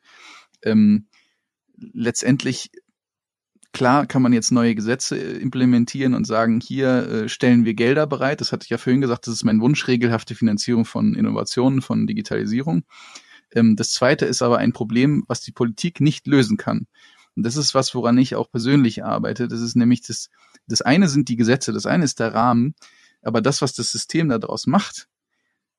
[0.62, 1.06] Ähm,
[1.76, 2.70] letztendlich
[3.76, 8.06] Klar kann man jetzt neue Gesetze äh, implementieren und sagen, hier äh, stellen wir Gelder
[8.06, 8.40] bereit.
[8.40, 12.06] Das hatte ich ja vorhin gesagt, das ist mein Wunsch, regelhafte Finanzierung von Innovationen, von
[12.06, 12.84] Digitalisierung.
[13.52, 16.86] Ähm, das zweite ist aber ein Problem, was die Politik nicht lösen kann.
[17.36, 19.46] Und das ist was, woran ich auch persönlich arbeite.
[19.46, 20.30] Das ist nämlich das,
[20.66, 22.74] das eine sind die Gesetze, das eine ist der Rahmen,
[23.20, 25.06] aber das, was das System daraus macht,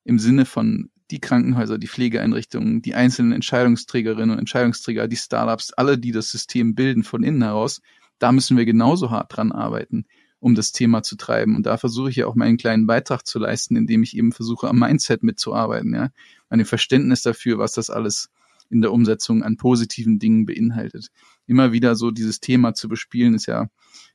[0.04, 5.98] im Sinne von die Krankenhäuser, die Pflegeeinrichtungen, die einzelnen Entscheidungsträgerinnen und Entscheidungsträger, die Startups, alle,
[5.98, 7.82] die das System bilden von innen heraus,
[8.20, 10.06] da müssen wir genauso hart dran arbeiten,
[10.40, 11.56] um das Thema zu treiben.
[11.56, 14.68] Und da versuche ich ja auch meinen kleinen Beitrag zu leisten, indem ich eben versuche,
[14.68, 16.10] am Mindset mitzuarbeiten, ja,
[16.50, 18.30] an dem Verständnis dafür, was das alles
[18.70, 21.10] in der Umsetzung an positiven Dingen beinhaltet.
[21.46, 23.70] Immer wieder so dieses Thema zu bespielen, ist ja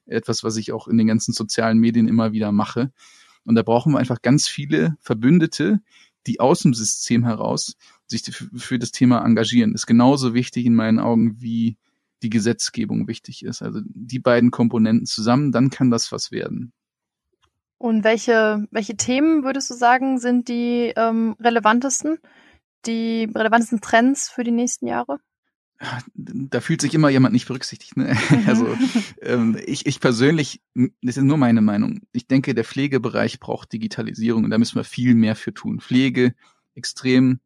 [0.06, 2.92] etwas, was ich auch in den ganzen sozialen Medien immer wieder mache.
[3.44, 5.80] Und da brauchen wir einfach ganz viele Verbündete,
[6.26, 9.74] die aus dem System heraus sich für das Thema engagieren.
[9.74, 11.76] Ist genauso wichtig in meinen Augen wie
[12.22, 13.62] die Gesetzgebung wichtig ist.
[13.62, 16.72] Also die beiden Komponenten zusammen, dann kann das was werden.
[17.78, 22.18] Und welche, welche Themen würdest du sagen, sind die ähm, relevantesten,
[22.86, 25.18] die relevantesten Trends für die nächsten Jahre?
[26.14, 27.96] Da fühlt sich immer jemand nicht berücksichtigt.
[27.96, 28.16] Ne?
[28.46, 28.76] Also
[29.22, 32.00] ähm, ich, ich persönlich, das ist nur meine Meinung.
[32.12, 35.80] Ich denke, der Pflegebereich braucht Digitalisierung und da müssen wir viel mehr für tun.
[35.80, 36.34] Pflege
[36.74, 37.40] extrem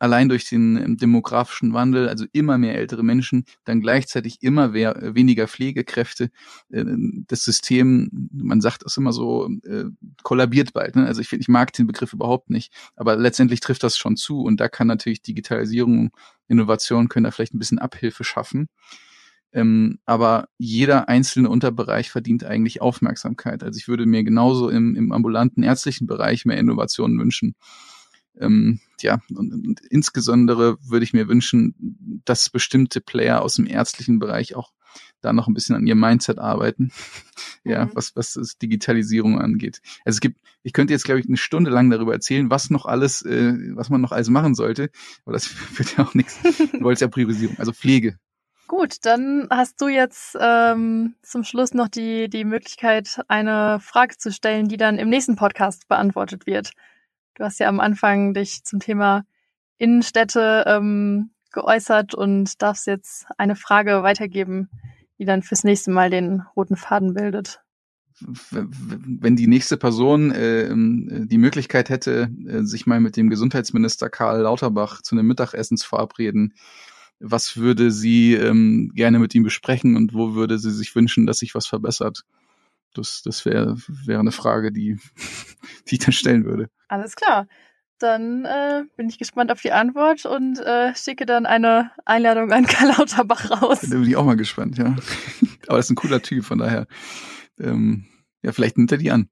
[0.00, 4.96] allein durch den ähm, demografischen Wandel, also immer mehr ältere Menschen, dann gleichzeitig immer mehr,
[4.96, 6.30] äh, weniger Pflegekräfte.
[6.70, 6.84] Äh,
[7.28, 9.84] das System, man sagt es immer so, äh,
[10.22, 10.96] kollabiert bald.
[10.96, 11.06] Ne?
[11.06, 14.58] Also ich, ich mag den Begriff überhaupt nicht, aber letztendlich trifft das schon zu und
[14.58, 16.10] da kann natürlich Digitalisierung,
[16.48, 18.68] Innovation können da vielleicht ein bisschen Abhilfe schaffen.
[19.52, 23.62] Ähm, aber jeder einzelne Unterbereich verdient eigentlich Aufmerksamkeit.
[23.62, 27.54] Also ich würde mir genauso im, im ambulanten ärztlichen Bereich mehr Innovationen wünschen.
[28.38, 34.18] Ähm, ja, und, und insbesondere würde ich mir wünschen, dass bestimmte Player aus dem ärztlichen
[34.18, 34.72] Bereich auch
[35.20, 36.92] da noch ein bisschen an ihrem Mindset arbeiten.
[37.64, 37.90] ja, mhm.
[37.94, 39.80] was, was das Digitalisierung angeht.
[40.04, 42.86] Also es gibt, ich könnte jetzt, glaube ich, eine Stunde lang darüber erzählen, was noch
[42.86, 44.90] alles, äh, was man noch alles machen sollte,
[45.24, 46.38] aber das wird ja auch nichts.
[46.42, 48.18] Du wolltest ja Priorisierung, also Pflege.
[48.66, 54.30] Gut, dann hast du jetzt ähm, zum Schluss noch die, die Möglichkeit, eine Frage zu
[54.30, 56.70] stellen, die dann im nächsten Podcast beantwortet wird.
[57.34, 59.24] Du hast ja am Anfang dich zum Thema
[59.78, 64.68] Innenstädte ähm, geäußert und darfst jetzt eine Frage weitergeben,
[65.18, 67.60] die dann fürs nächste Mal den roten Faden bildet.
[68.50, 74.42] Wenn die nächste Person äh, die Möglichkeit hätte, äh, sich mal mit dem Gesundheitsminister Karl
[74.42, 76.54] Lauterbach zu einem Mittagessen zu verabreden,
[77.18, 81.38] was würde sie ähm, gerne mit ihm besprechen und wo würde sie sich wünschen, dass
[81.38, 82.24] sich was verbessert?
[82.94, 83.76] Das, das wäre
[84.06, 84.98] wär eine Frage, die,
[85.88, 86.68] die ich dann stellen würde.
[86.88, 87.46] Alles klar.
[87.98, 92.66] Dann äh, bin ich gespannt auf die Antwort und äh, schicke dann eine Einladung an
[92.66, 93.80] Karl Lauterbach raus.
[93.82, 94.86] Da bin ich auch mal gespannt, ja.
[95.66, 96.86] Aber das ist ein cooler Typ, von daher,
[97.58, 98.06] ähm,
[98.42, 99.28] ja, vielleicht nimmt er die an.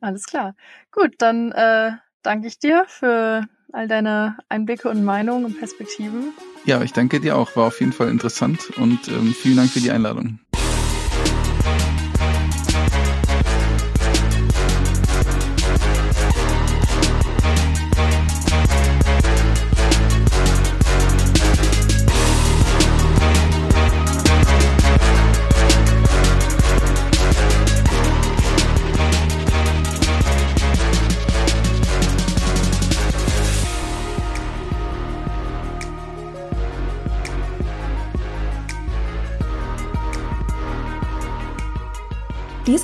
[0.00, 0.54] Alles klar.
[0.92, 1.92] Gut, dann äh,
[2.22, 6.32] danke ich dir für all deine Einblicke und Meinungen und Perspektiven.
[6.64, 7.56] Ja, ich danke dir auch.
[7.56, 10.40] War auf jeden Fall interessant und ähm, vielen Dank für die Einladung.